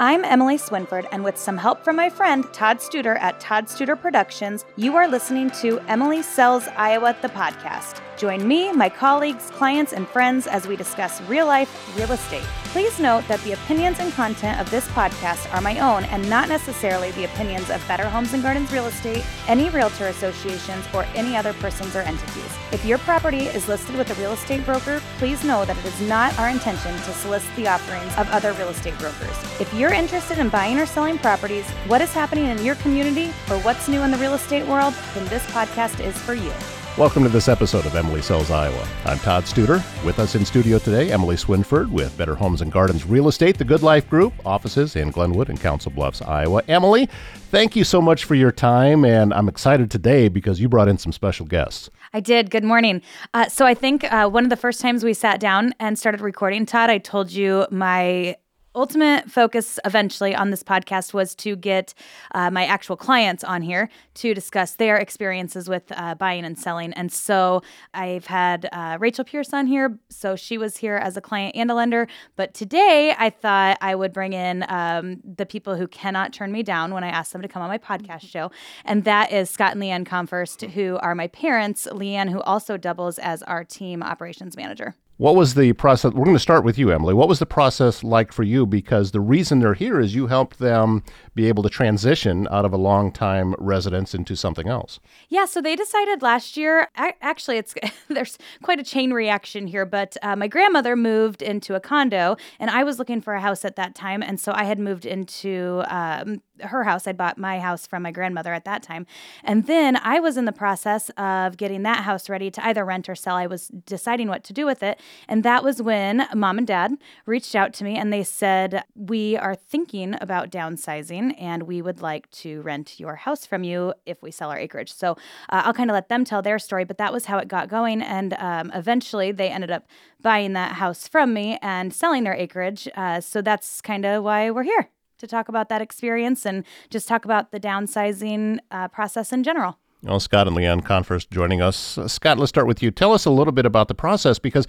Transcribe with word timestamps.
I'm 0.00 0.24
Emily 0.24 0.58
Swinford, 0.58 1.08
and 1.10 1.24
with 1.24 1.36
some 1.36 1.56
help 1.56 1.82
from 1.82 1.96
my 1.96 2.08
friend 2.08 2.44
Todd 2.52 2.78
Studer 2.78 3.18
at 3.18 3.40
Todd 3.40 3.66
Studer 3.66 4.00
Productions, 4.00 4.64
you 4.76 4.94
are 4.94 5.08
listening 5.08 5.50
to 5.60 5.80
Emily 5.88 6.22
Sells 6.22 6.68
Iowa, 6.76 7.16
the 7.20 7.28
podcast. 7.28 8.00
Join 8.18 8.48
me, 8.48 8.72
my 8.72 8.88
colleagues, 8.88 9.48
clients, 9.52 9.92
and 9.92 10.08
friends 10.08 10.48
as 10.48 10.66
we 10.66 10.74
discuss 10.74 11.20
real 11.22 11.46
life 11.46 11.96
real 11.96 12.10
estate. 12.10 12.42
Please 12.72 12.98
note 12.98 13.26
that 13.28 13.40
the 13.42 13.52
opinions 13.52 14.00
and 14.00 14.12
content 14.12 14.60
of 14.60 14.68
this 14.72 14.88
podcast 14.88 15.54
are 15.54 15.60
my 15.60 15.78
own 15.78 16.02
and 16.06 16.28
not 16.28 16.48
necessarily 16.48 17.12
the 17.12 17.26
opinions 17.26 17.70
of 17.70 17.86
Better 17.86 18.08
Homes 18.08 18.34
and 18.34 18.42
Gardens 18.42 18.72
Real 18.72 18.86
Estate, 18.86 19.24
any 19.46 19.70
realtor 19.70 20.08
associations, 20.08 20.84
or 20.92 21.04
any 21.14 21.36
other 21.36 21.52
persons 21.54 21.94
or 21.94 22.00
entities. 22.00 22.52
If 22.72 22.84
your 22.84 22.98
property 22.98 23.46
is 23.46 23.68
listed 23.68 23.94
with 23.94 24.10
a 24.10 24.20
real 24.20 24.32
estate 24.32 24.66
broker, 24.66 25.00
please 25.18 25.44
know 25.44 25.64
that 25.64 25.78
it 25.78 25.86
is 25.86 26.00
not 26.08 26.36
our 26.40 26.48
intention 26.48 26.92
to 26.92 27.12
solicit 27.12 27.54
the 27.54 27.68
offerings 27.68 28.16
of 28.18 28.28
other 28.30 28.52
real 28.54 28.70
estate 28.70 28.98
brokers. 28.98 29.60
If 29.60 29.72
you're 29.72 29.92
interested 29.92 30.38
in 30.38 30.48
buying 30.48 30.80
or 30.80 30.86
selling 30.86 31.18
properties, 31.18 31.70
what 31.86 32.02
is 32.02 32.12
happening 32.12 32.46
in 32.46 32.64
your 32.64 32.74
community, 32.76 33.28
or 33.48 33.58
what's 33.60 33.86
new 33.86 34.02
in 34.02 34.10
the 34.10 34.18
real 34.18 34.34
estate 34.34 34.66
world, 34.66 34.92
then 35.14 35.26
this 35.28 35.46
podcast 35.52 36.04
is 36.04 36.18
for 36.18 36.34
you. 36.34 36.52
Welcome 36.98 37.22
to 37.22 37.28
this 37.28 37.46
episode 37.46 37.86
of 37.86 37.94
Emily 37.94 38.20
Sells 38.20 38.50
Iowa. 38.50 38.88
I'm 39.04 39.20
Todd 39.20 39.44
Studer. 39.44 39.84
With 40.04 40.18
us 40.18 40.34
in 40.34 40.44
studio 40.44 40.80
today, 40.80 41.12
Emily 41.12 41.36
Swinford 41.36 41.92
with 41.92 42.18
Better 42.18 42.34
Homes 42.34 42.60
and 42.60 42.72
Gardens 42.72 43.06
Real 43.06 43.28
Estate, 43.28 43.56
the 43.56 43.64
Good 43.64 43.84
Life 43.84 44.10
Group, 44.10 44.34
offices 44.44 44.96
in 44.96 45.12
Glenwood 45.12 45.48
and 45.48 45.60
Council 45.60 45.92
Bluffs, 45.92 46.20
Iowa. 46.20 46.60
Emily, 46.66 47.08
thank 47.52 47.76
you 47.76 47.84
so 47.84 48.02
much 48.02 48.24
for 48.24 48.34
your 48.34 48.50
time, 48.50 49.04
and 49.04 49.32
I'm 49.32 49.48
excited 49.48 49.92
today 49.92 50.26
because 50.26 50.60
you 50.60 50.68
brought 50.68 50.88
in 50.88 50.98
some 50.98 51.12
special 51.12 51.46
guests. 51.46 51.88
I 52.12 52.18
did. 52.18 52.50
Good 52.50 52.64
morning. 52.64 53.00
Uh, 53.32 53.46
so 53.46 53.64
I 53.64 53.74
think 53.74 54.02
uh, 54.12 54.28
one 54.28 54.42
of 54.42 54.50
the 54.50 54.56
first 54.56 54.80
times 54.80 55.04
we 55.04 55.14
sat 55.14 55.38
down 55.38 55.74
and 55.78 55.96
started 55.96 56.20
recording, 56.20 56.66
Todd, 56.66 56.90
I 56.90 56.98
told 56.98 57.30
you 57.30 57.64
my 57.70 58.34
ultimate 58.74 59.30
focus 59.30 59.78
eventually 59.84 60.34
on 60.34 60.50
this 60.50 60.62
podcast 60.62 61.12
was 61.12 61.34
to 61.36 61.56
get 61.56 61.94
uh, 62.34 62.50
my 62.50 62.64
actual 62.64 62.96
clients 62.96 63.42
on 63.44 63.62
here 63.62 63.88
to 64.14 64.34
discuss 64.34 64.74
their 64.74 64.96
experiences 64.96 65.68
with 65.68 65.84
uh, 65.92 66.14
buying 66.14 66.44
and 66.44 66.58
selling. 66.58 66.92
And 66.92 67.10
so 67.10 67.62
I've 67.94 68.26
had 68.26 68.68
uh, 68.72 68.96
Rachel 69.00 69.24
Pierce 69.24 69.52
on 69.52 69.66
here. 69.66 69.98
So 70.10 70.36
she 70.36 70.58
was 70.58 70.76
here 70.76 70.96
as 70.96 71.16
a 71.16 71.20
client 71.20 71.56
and 71.56 71.70
a 71.70 71.74
lender. 71.74 72.06
But 72.36 72.54
today 72.54 73.14
I 73.18 73.30
thought 73.30 73.78
I 73.80 73.94
would 73.94 74.12
bring 74.12 74.32
in 74.32 74.64
um, 74.68 75.20
the 75.24 75.46
people 75.46 75.76
who 75.76 75.88
cannot 75.88 76.32
turn 76.32 76.52
me 76.52 76.62
down 76.62 76.92
when 76.92 77.04
I 77.04 77.08
ask 77.08 77.32
them 77.32 77.42
to 77.42 77.48
come 77.48 77.62
on 77.62 77.68
my 77.68 77.78
podcast 77.78 78.28
show. 78.28 78.50
And 78.84 79.04
that 79.04 79.32
is 79.32 79.50
Scott 79.50 79.72
and 79.72 79.82
LeAnn 79.82 80.06
Konfrst, 80.06 80.70
who 80.70 80.98
are 80.98 81.14
my 81.14 81.28
parents. 81.28 81.86
LeAnn, 81.90 82.30
who 82.30 82.40
also 82.42 82.76
doubles 82.76 83.18
as 83.18 83.42
our 83.42 83.64
team 83.64 84.02
operations 84.02 84.56
manager. 84.56 84.94
What 85.18 85.34
was 85.34 85.54
the 85.54 85.72
process? 85.72 86.12
We're 86.12 86.24
going 86.24 86.36
to 86.36 86.40
start 86.40 86.64
with 86.64 86.78
you, 86.78 86.92
Emily. 86.92 87.12
What 87.12 87.28
was 87.28 87.40
the 87.40 87.46
process 87.46 88.04
like 88.04 88.32
for 88.32 88.44
you? 88.44 88.64
Because 88.66 89.10
the 89.10 89.20
reason 89.20 89.58
they're 89.58 89.74
here 89.74 89.98
is 89.98 90.14
you 90.14 90.28
helped 90.28 90.60
them 90.60 91.02
be 91.34 91.48
able 91.48 91.64
to 91.64 91.68
transition 91.68 92.46
out 92.52 92.64
of 92.64 92.72
a 92.72 92.76
long 92.76 93.10
time 93.10 93.56
residence 93.58 94.14
into 94.14 94.36
something 94.36 94.68
else. 94.68 95.00
Yeah, 95.28 95.44
so 95.46 95.60
they 95.60 95.74
decided 95.74 96.22
last 96.22 96.56
year. 96.56 96.86
Actually, 96.94 97.56
it's 97.56 97.74
there's 98.08 98.38
quite 98.62 98.78
a 98.78 98.84
chain 98.84 99.12
reaction 99.12 99.66
here, 99.66 99.84
but 99.84 100.16
uh, 100.22 100.36
my 100.36 100.46
grandmother 100.46 100.94
moved 100.94 101.42
into 101.42 101.74
a 101.74 101.80
condo, 101.80 102.36
and 102.60 102.70
I 102.70 102.84
was 102.84 103.00
looking 103.00 103.20
for 103.20 103.34
a 103.34 103.40
house 103.40 103.64
at 103.64 103.74
that 103.74 103.96
time, 103.96 104.22
and 104.22 104.38
so 104.38 104.52
I 104.54 104.64
had 104.64 104.78
moved 104.78 105.04
into 105.04 105.82
um, 105.88 106.42
her 106.62 106.84
house. 106.84 107.06
I 107.06 107.12
bought 107.12 107.38
my 107.38 107.60
house 107.60 107.86
from 107.86 108.02
my 108.02 108.10
grandmother 108.10 108.52
at 108.52 108.64
that 108.64 108.82
time. 108.82 109.06
And 109.44 109.66
then 109.66 109.96
I 109.96 110.20
was 110.20 110.36
in 110.36 110.44
the 110.44 110.52
process 110.52 111.10
of 111.16 111.56
getting 111.56 111.82
that 111.82 112.04
house 112.04 112.28
ready 112.28 112.50
to 112.50 112.66
either 112.66 112.84
rent 112.84 113.08
or 113.08 113.14
sell. 113.14 113.36
I 113.36 113.46
was 113.46 113.68
deciding 113.68 114.28
what 114.28 114.44
to 114.44 114.52
do 114.52 114.66
with 114.66 114.82
it. 114.82 115.00
And 115.28 115.42
that 115.44 115.64
was 115.64 115.82
when 115.82 116.26
mom 116.34 116.58
and 116.58 116.66
dad 116.66 116.94
reached 117.26 117.54
out 117.54 117.72
to 117.74 117.84
me 117.84 117.96
and 117.96 118.12
they 118.12 118.24
said, 118.24 118.84
We 118.94 119.36
are 119.36 119.54
thinking 119.54 120.16
about 120.20 120.50
downsizing 120.50 121.34
and 121.38 121.64
we 121.64 121.82
would 121.82 122.00
like 122.00 122.30
to 122.30 122.62
rent 122.62 122.98
your 122.98 123.16
house 123.16 123.46
from 123.46 123.64
you 123.64 123.94
if 124.06 124.22
we 124.22 124.30
sell 124.30 124.50
our 124.50 124.58
acreage. 124.58 124.92
So 124.92 125.12
uh, 125.48 125.62
I'll 125.64 125.74
kind 125.74 125.90
of 125.90 125.94
let 125.94 126.08
them 126.08 126.24
tell 126.24 126.42
their 126.42 126.58
story, 126.58 126.84
but 126.84 126.98
that 126.98 127.12
was 127.12 127.26
how 127.26 127.38
it 127.38 127.48
got 127.48 127.68
going. 127.68 128.02
And 128.02 128.34
um, 128.34 128.70
eventually 128.74 129.32
they 129.32 129.48
ended 129.48 129.70
up 129.70 129.86
buying 130.20 130.52
that 130.54 130.72
house 130.72 131.06
from 131.08 131.32
me 131.32 131.58
and 131.62 131.92
selling 131.92 132.24
their 132.24 132.34
acreage. 132.34 132.88
Uh, 132.96 133.20
so 133.20 133.42
that's 133.42 133.80
kind 133.80 134.04
of 134.04 134.24
why 134.24 134.50
we're 134.50 134.64
here 134.64 134.90
to 135.18 135.26
talk 135.26 135.48
about 135.48 135.68
that 135.68 135.82
experience 135.82 136.46
and 136.46 136.64
just 136.90 137.08
talk 137.08 137.24
about 137.24 137.50
the 137.50 137.60
downsizing 137.60 138.58
uh, 138.70 138.88
process 138.88 139.32
in 139.32 139.42
general. 139.42 139.78
Well, 140.02 140.20
Scott 140.20 140.46
and 140.46 140.56
LeAnn 140.56 140.82
Konfrst 140.82 141.30
joining 141.30 141.60
us. 141.60 141.98
Uh, 141.98 142.06
Scott, 142.06 142.38
let's 142.38 142.50
start 142.50 142.66
with 142.66 142.82
you. 142.82 142.90
Tell 142.90 143.12
us 143.12 143.24
a 143.24 143.30
little 143.30 143.52
bit 143.52 143.66
about 143.66 143.88
the 143.88 143.94
process 143.94 144.38
because 144.38 144.66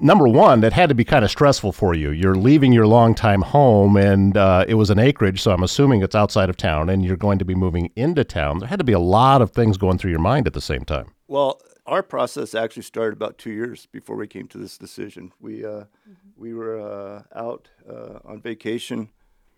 number 0.00 0.28
one, 0.28 0.60
that 0.60 0.72
had 0.72 0.88
to 0.88 0.94
be 0.94 1.04
kind 1.04 1.24
of 1.24 1.30
stressful 1.30 1.72
for 1.72 1.94
you. 1.94 2.10
You're 2.10 2.36
leaving 2.36 2.72
your 2.72 2.86
longtime 2.86 3.42
home, 3.42 3.96
and 3.96 4.36
uh, 4.36 4.64
it 4.68 4.74
was 4.74 4.90
an 4.90 4.98
acreage, 4.98 5.42
so 5.42 5.52
I'm 5.52 5.62
assuming 5.62 6.02
it's 6.02 6.14
outside 6.14 6.50
of 6.50 6.56
town, 6.56 6.88
and 6.88 7.04
you're 7.04 7.16
going 7.16 7.38
to 7.38 7.44
be 7.44 7.54
moving 7.54 7.90
into 7.96 8.24
town. 8.24 8.58
There 8.58 8.68
had 8.68 8.78
to 8.78 8.84
be 8.84 8.92
a 8.92 9.00
lot 9.00 9.42
of 9.42 9.50
things 9.50 9.76
going 9.76 9.98
through 9.98 10.10
your 10.10 10.20
mind 10.20 10.46
at 10.46 10.52
the 10.52 10.60
same 10.60 10.84
time. 10.84 11.12
Well, 11.28 11.60
our 11.86 12.02
process 12.02 12.54
actually 12.54 12.82
started 12.84 13.14
about 13.14 13.38
two 13.38 13.50
years 13.50 13.86
before 13.86 14.16
we 14.16 14.26
came 14.26 14.48
to 14.48 14.58
this 14.58 14.78
decision. 14.78 15.32
We 15.40 15.64
uh, 15.64 15.68
mm-hmm. 15.68 16.12
we 16.36 16.54
were 16.54 16.80
uh, 16.80 17.22
out 17.34 17.68
uh, 17.88 18.20
on 18.24 18.40
vacation 18.40 19.10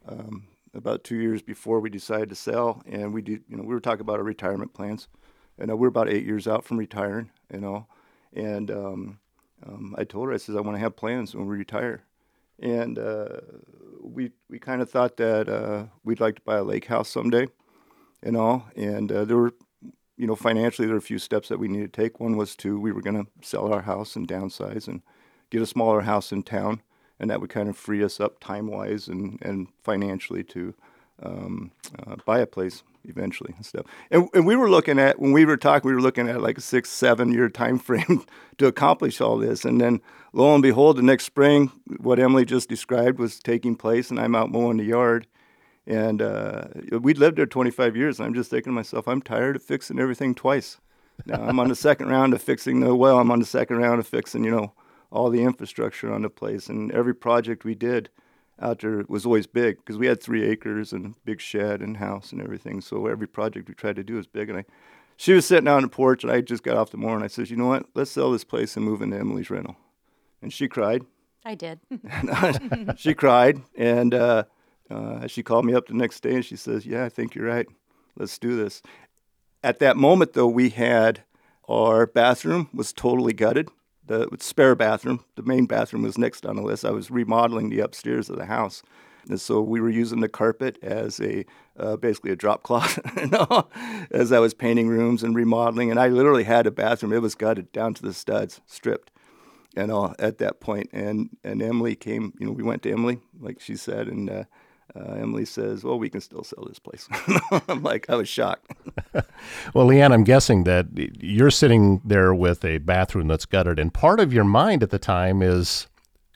um, 0.09 0.49
about 0.75 1.05
two 1.05 1.17
years 1.17 1.43
before 1.43 1.81
we 1.81 1.91
decided 1.91 2.29
to 2.29 2.35
sell, 2.35 2.83
and 2.87 3.13
we 3.13 3.23
did. 3.23 3.45
You 3.49 3.57
know, 3.57 3.63
we 3.63 3.75
were 3.75 3.81
talking 3.81 4.03
about 4.03 4.19
our 4.19 4.25
retirement 4.25 4.75
plans, 4.75 5.09
and 5.59 5.71
uh, 5.71 5.77
we're 5.77 5.89
about 5.89 6.09
eight 6.09 6.25
years 6.25 6.47
out 6.47 6.65
from 6.65 6.79
retiring. 6.79 7.31
You 7.53 7.61
know, 7.61 7.87
and 8.33 8.71
um, 8.71 9.19
um, 9.67 9.95
I 9.99 10.05
told 10.05 10.29
her, 10.29 10.35
I 10.35 10.37
said, 10.37 10.57
I 10.57 10.61
want 10.61 10.77
to 10.77 10.81
have 10.81 10.97
plans 10.97 11.35
when 11.35 11.47
we 11.47 11.57
retire, 11.57 12.03
and 12.61 12.99
uh, 12.99 13.41
we 14.01 14.33
we 14.49 14.59
kind 14.59 14.83
of 14.83 14.91
thought 14.91 15.17
that 15.17 15.49
uh, 15.49 15.87
we'd 16.05 16.21
like 16.21 16.37
to 16.37 16.43
buy 16.43 16.57
a 16.59 16.65
lake 16.65 16.87
house 16.87 17.09
someday, 17.09 17.47
you 18.25 18.33
know, 18.33 18.65
and 18.77 19.11
uh, 19.11 19.25
there 19.25 19.37
were. 19.37 19.55
You 20.19 20.27
know, 20.27 20.35
financially, 20.35 20.87
there 20.87 20.95
were 20.95 20.99
a 20.99 21.03
few 21.03 21.19
steps 21.19 21.51
that 21.51 21.59
we 21.59 21.69
needed 21.69 21.93
to 21.93 22.03
take. 22.03 22.21
One 22.21 22.39
was 22.39 22.57
to 22.57 22.81
we 22.81 22.91
were 22.91 23.03
going 23.03 23.23
to 23.23 23.31
sell 23.47 23.71
our 23.71 23.83
house 23.83 24.17
and 24.17 24.27
downsize 24.27 24.89
and 24.89 25.03
get 25.51 25.61
a 25.61 25.67
smaller 25.67 26.01
house 26.01 26.33
in 26.33 26.43
town 26.43 26.81
and 27.19 27.31
that 27.31 27.41
would 27.41 27.51
kind 27.51 27.69
of 27.69 27.77
free 27.77 28.03
us 28.05 28.21
up 28.21 28.41
time 28.41 28.67
wise 28.67 29.09
and, 29.09 29.39
and 29.43 29.69
financially 29.83 30.45
to 30.45 30.75
um, 31.23 31.71
uh, 32.07 32.17
buy 32.25 32.41
a 32.41 32.47
place 32.47 32.83
eventually 33.05 33.55
and 33.57 33.65
stuff. 33.65 33.87
And, 34.11 34.29
and 34.35 34.47
we 34.47 34.57
were 34.57 34.69
looking 34.69 34.99
at 34.99 35.19
when 35.19 35.33
we 35.33 35.45
were 35.45 35.57
talking, 35.57 35.89
we 35.89 35.95
were 35.95 36.01
looking 36.01 36.29
at 36.29 36.43
like 36.43 36.59
a 36.59 36.61
six, 36.61 36.91
seven 36.91 37.33
year 37.33 37.49
time 37.49 37.79
frame 37.79 38.25
to 38.59 38.67
accomplish 38.67 39.21
all 39.21 39.39
this. 39.39 39.65
And 39.65 39.81
then 39.81 40.01
lo 40.33 40.53
and 40.55 40.63
behold, 40.63 40.97
the 40.97 41.03
next 41.03 41.25
spring, 41.25 41.71
what 41.99 42.19
Emily 42.19 42.45
just 42.45 42.69
described 42.69 43.19
was 43.19 43.39
taking 43.39 43.77
place, 43.77 44.11
and 44.11 44.21
I'm 44.21 44.35
out 44.35 44.51
mowing 44.51 44.77
the 44.77 44.85
yard. 44.85 45.27
And 45.87 46.21
uh, 46.21 46.65
we'd 47.01 47.19
lived 47.19 47.39
there 47.39 47.47
25 47.47 47.97
years, 47.97 48.19
and 48.19 48.27
I'm 48.27 48.35
just 48.35 48.51
thinking 48.51 48.73
to 48.73 48.75
myself, 48.75 49.07
I'm 49.07 49.23
tired 49.23 49.55
of 49.55 49.63
fixing 49.63 50.01
everything 50.01 50.35
twice. 50.35 50.79
Now 51.25 51.43
I'm 51.43 51.61
on 51.61 51.69
the 51.69 51.77
second 51.77 52.09
round 52.09 52.35
of 52.35 52.43
fixing 52.43 52.81
the 52.81 52.95
well. 52.95 53.19
I'm 53.19 53.31
on 53.31 53.39
the 53.39 53.47
second 53.47 53.79
round 53.79 54.01
of 54.01 54.07
fixing, 54.07 54.45
you 54.45 54.51
know, 54.51 54.73
all 55.17 55.31
the 55.31 55.43
infrastructure 55.43 56.13
on 56.13 56.23
the 56.23 56.31
place. 56.31 56.69
And 56.69 56.93
every 56.93 57.15
project 57.15 57.65
we 57.65 57.75
did 57.75 58.11
out 58.61 58.81
there 58.81 59.05
was 59.09 59.27
always 59.27 59.47
big 59.47 59.79
because 59.79 59.99
we 59.99 60.07
had 60.07 60.23
three 60.23 60.45
acres 60.45 60.93
and 60.93 61.07
a 61.07 61.15
big 61.25 61.41
shed 61.41 61.81
and 61.81 61.97
house 61.97 62.33
and 62.33 62.41
everything. 62.41 62.81
So 62.81 63.07
every 63.07 63.27
project 63.27 63.69
we 63.69 63.75
tried 63.75 63.97
to 63.97 64.05
do 64.05 64.15
was 64.15 64.27
big. 64.27 64.51
And 64.51 64.59
I, 64.59 64.65
she 65.17 65.33
was 65.33 65.47
sitting 65.47 65.69
out 65.69 65.77
on 65.77 65.83
the 65.83 65.89
porch, 65.89 66.23
and 66.23 66.33
I 66.33 66.43
just 66.43 66.63
got 66.63 66.77
off 66.77 66.91
the 66.91 66.99
mower, 66.99 67.15
and 67.15 67.25
I 67.25 67.29
said, 67.29 67.49
"You 67.49 67.57
know 67.57 67.69
what? 67.69 67.87
Let's 67.95 68.11
sell 68.11 68.31
this 68.31 68.45
place 68.45 68.77
and 68.77 68.85
move 68.85 69.01
into 69.01 69.19
Emily's 69.19 69.49
rental." 69.49 69.77
And 70.43 70.53
she 70.53 70.69
cried. 70.69 71.03
I 71.45 71.55
did. 71.55 71.81
she 72.99 73.15
cried, 73.15 73.63
and 73.75 74.13
uh, 74.13 74.45
uh, 74.91 75.27
she 75.27 75.43
called 75.43 75.65
me 75.65 75.73
up 75.73 75.87
the 75.87 75.95
next 75.95 76.21
day, 76.21 76.35
and 76.35 76.45
she 76.45 76.57
says, 76.57 76.85
"Yeah, 76.85 77.05
I 77.05 77.09
think 77.09 77.35
you're 77.35 77.47
right. 77.47 77.67
Let's 78.19 78.39
do 78.39 78.57
this." 78.57 78.83
At 79.65 79.79
that 79.79 79.97
moment, 79.97 80.35
though, 80.35 80.47
we 80.47 80.69
had 80.69 81.23
our 81.67 82.07
bathroom 82.07 82.69
was 82.75 82.93
totally 82.93 83.33
gutted 83.33 83.71
the 84.07 84.29
spare 84.41 84.75
bathroom. 84.75 85.25
The 85.37 85.43
main 85.43 85.67
bathroom 85.67 86.03
was 86.03 86.19
next 86.19 86.47
on 86.47 86.57
the 86.57 86.63
list. 86.63 86.85
I 86.85 86.91
was 86.91 87.11
remodeling 87.11 87.71
the 87.71 87.81
upstairs 87.81 88.31
of 88.31 88.37
the 88.37 88.47
house. 88.47 88.83
And 89.29 89.41
so 89.41 89.61
we 89.61 89.81
were 89.81 89.91
using 89.91 90.21
the 90.21 90.29
carpet 90.29 90.79
as 90.83 91.21
a 91.21 91.45
uh, 91.77 91.97
basically 91.97 92.31
a 92.31 92.37
drop 92.37 92.63
cloth 92.63 92.99
as 94.11 94.33
I 94.33 94.39
was 94.39 94.55
painting 94.55 94.89
rooms 94.89 95.23
and 95.23 95.35
remodeling. 95.35 95.91
And 95.91 95.99
I 95.99 96.09
literally 96.09 96.45
had 96.45 96.67
a 96.67 96.71
bathroom. 96.71 97.13
It 97.13 97.23
was 97.23 97.35
gutted 97.35 97.73
down 97.73 97.95
to 97.95 98.03
the 98.03 98.15
studs, 98.15 98.61
stripped, 98.67 99.11
you 99.77 99.87
know, 99.89 100.15
at 100.19 100.39
that 100.39 100.61
point. 100.61 100.91
And 100.93 101.37
and 101.43 101.61
Emily 101.61 101.97
came. 101.97 102.35
You 102.39 102.47
know, 102.47 102.53
we 102.53 102.63
went 102.63 102.83
to 102.85 102.93
Emily, 102.93 103.19
like 103.41 103.61
she 103.61 103.77
said, 103.77 104.07
and 104.07 104.31
uh, 104.31 104.45
uh, 104.95 105.15
Emily 105.15 105.45
says, 105.45 105.85
"Well, 105.85 105.99
we 105.99 106.09
can 106.09 106.21
still 106.21 106.45
sell 106.45 106.65
this 106.67 106.79
place." 106.79 107.09
I'm 107.69 107.83
like, 107.83 108.09
I 108.09 108.17
was 108.17 108.29
shocked. 108.29 108.71
well, 109.75 109.87
LeAnn, 109.87 110.13
I'm 110.13 110.25
guessing 110.25 110.65
that 110.65 110.87
you're 110.95 111.51
sitting 111.51 112.01
there 112.05 112.35
with 112.35 112.65
a 112.65 112.79
bathroom 112.79 113.29
that's 113.29 113.47
gutted, 113.47 113.79
and 113.79 113.93
part 113.93 114.21
of 114.21 114.33
your 114.33 114.45
mind 114.45 114.83
at 114.83 114.91
the 114.91 114.99
time 114.99 115.43
is 115.43 115.87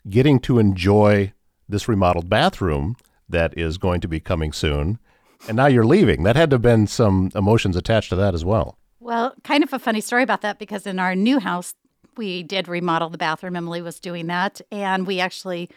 getting 0.09 0.39
to 0.41 0.59
enjoy 0.59 1.33
this 1.69 1.87
remodeled 1.87 2.29
bathroom 2.29 2.95
that 3.29 3.57
is 3.57 3.77
going 3.77 4.01
to 4.01 4.07
be 4.07 4.19
coming 4.19 4.51
soon, 4.51 4.99
and 5.47 5.55
now 5.55 5.67
you're 5.67 5.85
leaving. 5.85 6.23
That 6.23 6.35
had 6.35 6.49
to 6.49 6.55
have 6.55 6.61
been 6.61 6.87
some 6.87 7.31
emotions 7.35 7.75
attached 7.75 8.09
to 8.09 8.15
that 8.17 8.33
as 8.33 8.43
well. 8.43 8.77
Well, 8.99 9.33
kind 9.43 9.63
of 9.63 9.73
a 9.73 9.79
funny 9.79 10.01
story 10.01 10.23
about 10.23 10.41
that 10.41 10.59
because 10.59 10.85
in 10.85 10.99
our 10.99 11.15
new 11.15 11.39
house, 11.39 11.73
we 12.17 12.43
did 12.43 12.67
remodel 12.67 13.09
the 13.09 13.17
bathroom. 13.17 13.55
Emily 13.55 13.81
was 13.81 13.99
doing 13.99 14.27
that, 14.27 14.61
and 14.71 15.07
we 15.07 15.19
actually 15.19 15.69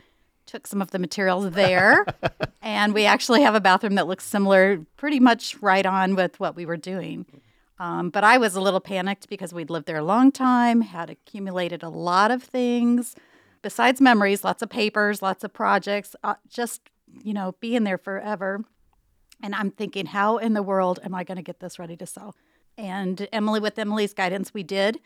took 0.46 0.67
some 0.67 0.82
of 0.82 0.91
the 0.91 0.99
materials 0.99 1.50
there. 1.50 2.06
and 2.62 2.94
we 2.94 3.06
actually 3.06 3.43
have 3.43 3.55
a 3.55 3.61
bathroom 3.61 3.94
that 3.96 4.06
looks 4.06 4.25
similar, 4.25 4.85
pretty 4.96 5.20
much 5.20 5.56
right 5.61 5.85
on 5.87 6.14
with 6.14 6.38
what 6.41 6.56
we 6.56 6.67
were 6.67 6.76
doing. 6.76 7.26
Um, 7.79 8.11
but 8.11 8.23
I 8.25 8.38
was 8.38 8.55
a 8.55 8.61
little 8.61 8.81
panicked 8.81 9.29
because 9.29 9.52
we'd 9.52 9.70
lived 9.70 9.87
there 9.87 9.99
a 9.99 10.05
long 10.05 10.31
time, 10.31 10.82
had 10.82 11.11
accumulated 11.11 11.82
a 11.82 11.88
lot 11.88 12.31
of 12.31 12.43
things, 12.43 13.17
besides 13.62 14.00
memories, 14.00 14.44
lots 14.44 14.62
of 14.62 14.70
papers, 14.70 15.23
lots 15.23 15.43
of 15.43 15.52
projects, 15.52 16.14
uh, 16.23 16.35
just, 16.49 16.82
you 17.23 17.35
know, 17.35 17.55
being 17.61 17.85
there 17.85 17.99
forever. 17.99 18.64
And 19.43 19.55
I'm 19.55 19.70
thinking, 19.70 20.06
how 20.06 20.38
in 20.38 20.55
the 20.55 20.62
world 20.62 21.00
am 21.02 21.14
I 21.14 21.25
going 21.25 21.37
to 21.37 21.43
get 21.43 21.61
this 21.61 21.79
ready 21.79 21.96
to 21.96 22.06
sell? 22.06 22.37
And 22.79 23.29
Emily, 23.32 23.61
with 23.61 23.79
Emily's 23.79 24.14
guidance, 24.14 24.55
we 24.55 24.62
did. 24.62 25.00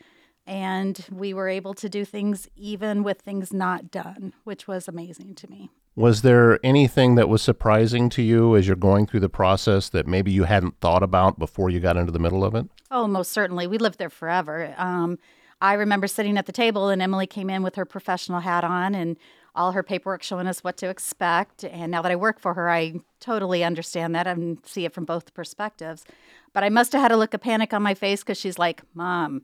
And 0.49 1.05
we 1.11 1.31
were 1.31 1.47
able 1.47 1.75
to 1.75 1.87
do 1.87 2.03
things 2.03 2.49
even 2.55 3.03
with 3.03 3.21
things 3.21 3.53
not 3.53 3.91
done, 3.91 4.33
which 4.45 4.67
was 4.67 4.87
amazing 4.87 5.35
to 5.35 5.49
me. 5.49 5.69
Was 5.95 6.23
there 6.23 6.59
anything 6.63 7.13
that 7.15 7.29
was 7.29 7.43
surprising 7.43 8.09
to 8.09 8.23
you 8.23 8.55
as 8.55 8.65
you're 8.65 8.75
going 8.75 9.05
through 9.05 9.19
the 9.19 9.29
process 9.29 9.89
that 9.89 10.07
maybe 10.07 10.31
you 10.31 10.45
hadn't 10.45 10.79
thought 10.79 11.03
about 11.03 11.37
before 11.37 11.69
you 11.69 11.79
got 11.79 11.97
into 11.97 12.11
the 12.11 12.17
middle 12.17 12.43
of 12.43 12.55
it? 12.55 12.65
Oh, 12.89 13.05
most 13.05 13.31
certainly. 13.31 13.67
We 13.67 13.77
lived 13.77 13.99
there 13.99 14.09
forever. 14.09 14.73
Um, 14.77 15.19
I 15.61 15.73
remember 15.73 16.07
sitting 16.07 16.35
at 16.35 16.47
the 16.47 16.51
table, 16.51 16.89
and 16.89 16.99
Emily 16.99 17.27
came 17.27 17.51
in 17.51 17.61
with 17.61 17.75
her 17.75 17.85
professional 17.85 18.39
hat 18.39 18.63
on 18.63 18.95
and 18.95 19.17
all 19.53 19.73
her 19.73 19.83
paperwork 19.83 20.23
showing 20.23 20.47
us 20.47 20.63
what 20.63 20.77
to 20.77 20.89
expect. 20.89 21.63
And 21.63 21.91
now 21.91 22.01
that 22.01 22.11
I 22.11 22.15
work 22.15 22.39
for 22.39 22.55
her, 22.55 22.71
I 22.71 23.01
totally 23.19 23.63
understand 23.63 24.15
that 24.15 24.25
and 24.25 24.57
see 24.65 24.85
it 24.85 24.93
from 24.93 25.05
both 25.05 25.35
perspectives. 25.35 26.05
But 26.53 26.63
I 26.63 26.69
must 26.69 26.93
have 26.93 27.03
had 27.03 27.11
a 27.11 27.17
look 27.17 27.35
of 27.35 27.41
panic 27.41 27.71
on 27.71 27.83
my 27.83 27.93
face 27.93 28.21
because 28.21 28.39
she's 28.39 28.57
like, 28.57 28.81
Mom, 28.95 29.43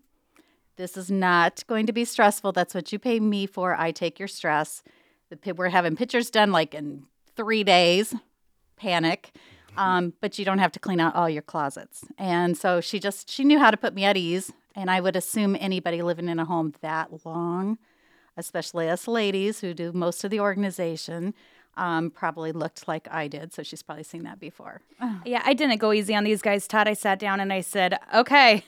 this 0.77 0.97
is 0.97 1.09
not 1.09 1.63
going 1.67 1.85
to 1.85 1.93
be 1.93 2.05
stressful. 2.05 2.51
That's 2.51 2.73
what 2.73 2.91
you 2.91 2.99
pay 2.99 3.19
me 3.19 3.45
for. 3.45 3.75
I 3.75 3.91
take 3.91 4.19
your 4.19 4.27
stress. 4.27 4.83
We're 5.55 5.69
having 5.69 5.95
pictures 5.95 6.29
done 6.29 6.51
like 6.51 6.73
in 6.73 7.03
three 7.35 7.63
days. 7.63 8.13
Panic. 8.77 9.31
Um, 9.77 10.13
but 10.21 10.39
you 10.39 10.45
don't 10.45 10.59
have 10.59 10.71
to 10.73 10.79
clean 10.79 10.99
out 10.99 11.15
all 11.15 11.29
your 11.29 11.41
closets. 11.41 12.05
And 12.17 12.57
so 12.57 12.79
she 12.79 12.99
just 12.99 13.29
she 13.29 13.43
knew 13.43 13.59
how 13.59 13.71
to 13.71 13.77
put 13.77 13.93
me 13.93 14.05
at 14.05 14.15
ease. 14.17 14.51
And 14.75 14.89
I 14.89 15.01
would 15.01 15.15
assume 15.15 15.55
anybody 15.59 16.01
living 16.01 16.27
in 16.27 16.39
a 16.39 16.45
home 16.45 16.73
that 16.81 17.25
long, 17.25 17.77
especially 18.37 18.89
us 18.89 19.07
ladies 19.07 19.61
who 19.61 19.73
do 19.73 19.91
most 19.93 20.23
of 20.23 20.31
the 20.31 20.39
organization, 20.39 21.33
um, 21.77 22.09
probably 22.09 22.51
looked 22.51 22.87
like 22.87 23.07
I 23.11 23.27
did. 23.27 23.53
So 23.53 23.63
she's 23.63 23.81
probably 23.81 24.03
seen 24.03 24.23
that 24.23 24.39
before. 24.39 24.81
Yeah, 25.25 25.41
I 25.43 25.53
didn't 25.53 25.77
go 25.77 25.91
easy 25.91 26.13
on 26.15 26.23
these 26.23 26.41
guys, 26.41 26.67
Todd. 26.67 26.87
I 26.87 26.93
sat 26.93 27.19
down 27.19 27.39
and 27.39 27.51
I 27.51 27.61
said, 27.61 27.97
okay, 28.13 28.63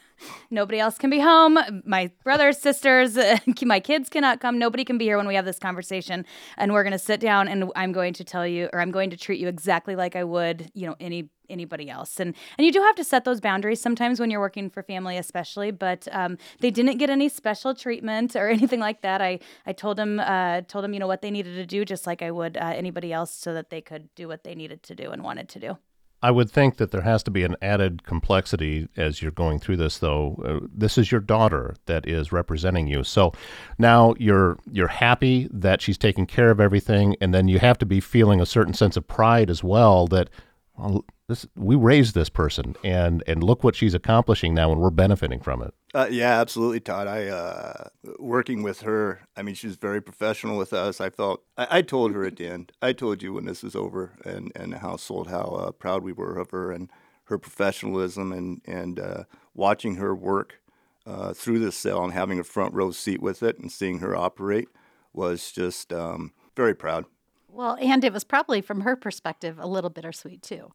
nobody 0.50 0.80
else 0.80 0.98
can 0.98 1.10
be 1.10 1.20
home. 1.20 1.58
My 1.86 2.12
brothers, 2.24 2.58
sisters, 2.58 3.18
my 3.64 3.80
kids 3.80 4.10
cannot 4.10 4.40
come. 4.40 4.58
Nobody 4.60 4.86
can 4.86 4.98
be 4.98 5.06
here 5.06 5.18
when 5.18 5.28
we 5.28 5.36
have 5.36 5.46
this 5.46 5.60
conversation. 5.60 6.26
And 6.58 6.74
we're 6.74 6.84
going 6.84 6.94
to 6.94 7.00
sit 7.00 7.20
down 7.20 7.48
and 7.48 7.72
I'm 7.76 7.92
going 7.92 8.14
to 8.14 8.24
tell 8.24 8.48
you, 8.48 8.70
or 8.74 8.82
I'm 8.82 8.92
going 8.92 9.10
to 9.10 9.18
treat 9.18 9.40
you 9.40 9.48
exactly 9.48 9.96
like 9.96 10.16
I 10.16 10.24
would, 10.24 10.72
you 10.74 10.88
know, 10.88 10.96
any 11.00 11.30
anybody 11.50 11.90
else. 11.90 12.20
And 12.20 12.36
and 12.58 12.66
you 12.66 12.72
do 12.72 12.82
have 12.82 12.96
to 12.96 13.04
set 13.04 13.24
those 13.26 13.40
boundaries 13.40 13.82
sometimes 13.82 14.20
when 14.20 14.30
you're 14.30 14.40
working 14.40 14.70
for 14.70 14.84
family, 14.84 15.18
especially. 15.18 15.72
But 15.72 16.08
um, 16.12 16.38
they 16.60 16.72
didn't 16.72 16.98
get 16.98 17.10
any 17.10 17.30
special 17.30 17.74
treatment 17.74 18.36
or 18.36 18.50
anything 18.58 18.80
like 18.80 19.02
that. 19.02 19.22
I 19.22 19.40
I 19.66 19.74
told 19.74 19.98
them 19.98 20.20
uh, 20.20 20.62
told 20.62 20.84
them 20.84 20.94
you 20.94 21.00
know 21.00 21.08
what 21.08 21.22
they 21.22 21.32
needed 21.32 21.56
to 21.56 21.66
do, 21.66 21.86
just 21.86 22.08
like 22.08 22.22
I 22.22 22.32
would 22.32 22.58
uh, 22.58 22.74
anybody 22.76 23.14
else, 23.14 23.32
so 23.32 23.54
that 23.54 23.70
they 23.70 23.82
could 23.82 24.14
do 24.16 24.28
what 24.28 24.44
they 24.44 24.56
needed 24.56 24.84
to 24.84 24.96
do 24.96 25.12
and 25.12 25.24
wanted 25.24 25.50
to 25.50 25.60
do. 25.60 25.78
I 26.22 26.32
would 26.32 26.50
think 26.50 26.78
that 26.78 26.92
there 26.92 27.02
has 27.02 27.22
to 27.24 27.32
be 27.32 27.44
an 27.44 27.56
added 27.62 28.04
complexity 28.04 28.88
as 28.98 29.22
you're 29.22 29.32
going 29.32 29.60
through 29.60 29.78
this, 29.78 30.00
though. 30.00 30.42
Uh, 30.44 30.68
this 30.74 30.98
is 30.98 31.12
your 31.12 31.22
daughter 31.22 31.76
that 31.86 32.08
is 32.08 32.32
representing 32.32 32.88
you, 32.88 33.04
so 33.04 33.34
now 33.78 34.16
you're 34.18 34.58
you're 34.72 34.88
happy 34.88 35.48
that 35.52 35.82
she's 35.82 35.98
taking 35.98 36.26
care 36.26 36.50
of 36.50 36.60
everything, 36.60 37.16
and 37.22 37.34
then 37.34 37.48
you 37.48 37.60
have 37.60 37.78
to 37.80 37.86
be 37.86 38.00
feeling 38.00 38.42
a 38.42 38.46
certain 38.46 38.74
sense 38.74 38.98
of 38.98 39.08
pride 39.08 39.50
as 39.50 39.64
well 39.64 40.08
that 40.08 40.30
well, 40.76 41.06
this 41.28 41.46
we 41.56 41.76
raised 41.76 42.16
this 42.16 42.30
person 42.30 42.76
and 42.84 43.24
and 43.28 43.44
look 43.44 43.64
what 43.64 43.76
she's 43.76 43.94
accomplishing 43.94 44.54
now 44.54 44.72
and 44.72 44.80
we're 44.80 44.90
benefiting 44.90 45.40
from 45.40 45.62
it. 45.62 45.74
Uh, 45.94 46.08
yeah 46.10 46.40
absolutely 46.40 46.80
todd. 46.80 47.08
I 47.08 47.28
uh, 47.28 47.90
working 48.18 48.64
with 48.64 48.82
her 48.82 49.22
i 49.36 49.42
mean 49.42 49.56
she's 49.56 49.76
very 49.76 50.02
professional 50.02 50.58
with 50.58 50.74
us. 50.74 51.02
I 51.02 51.10
felt 51.10 51.44
I, 51.58 51.68
I, 51.70 51.82
told 51.82 52.14
her 52.14 52.24
at 52.26 52.38
the 52.38 52.48
end 52.48 52.72
i 52.82 52.94
told 52.94 53.22
you 53.22 53.34
when 53.34 53.46
this 53.46 53.64
was 53.64 53.76
over 53.76 54.14
and 54.24 54.52
and 54.56 54.74
the 54.74 54.80
house 54.80 55.04
sold 55.04 55.30
how 55.30 55.44
uh, 55.44 55.72
proud 55.72 56.04
we 56.04 56.14
were 56.14 56.38
of 56.38 56.52
her 56.52 56.72
and 56.72 56.90
her 57.26 57.38
professionalism 57.38 58.32
and 58.32 58.62
and 58.66 59.00
uh, 59.00 59.24
watching 59.54 59.96
her 59.96 60.16
work 60.16 60.62
uh, 61.06 61.34
through 61.34 61.60
this 61.60 61.76
sale 61.76 62.04
and 62.04 62.14
having 62.14 62.40
a 62.40 62.44
front 62.44 62.74
row 62.74 62.92
seat 62.92 63.22
with 63.22 63.44
it 63.44 63.60
and 63.60 63.72
seeing 63.72 64.00
her 64.00 64.16
operate 64.16 64.70
was 65.14 65.52
just 65.52 65.92
um, 65.92 66.32
very 66.56 66.76
proud. 66.76 67.06
Well, 67.50 67.78
and 67.82 68.04
it 68.04 68.14
was 68.14 68.24
probably 68.24 68.62
from 68.62 68.82
her 68.82 68.96
perspective 68.96 69.58
a 69.58 69.66
little 69.66 69.90
bittersweet 69.90 70.42
too. 70.44 70.72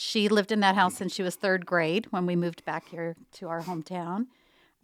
She 0.00 0.28
lived 0.28 0.52
in 0.52 0.60
that 0.60 0.76
house 0.76 0.94
since 0.94 1.12
she 1.12 1.24
was 1.24 1.34
third 1.34 1.66
grade 1.66 2.06
when 2.10 2.24
we 2.24 2.36
moved 2.36 2.64
back 2.64 2.88
here 2.88 3.16
to 3.32 3.48
our 3.48 3.62
hometown. 3.62 4.26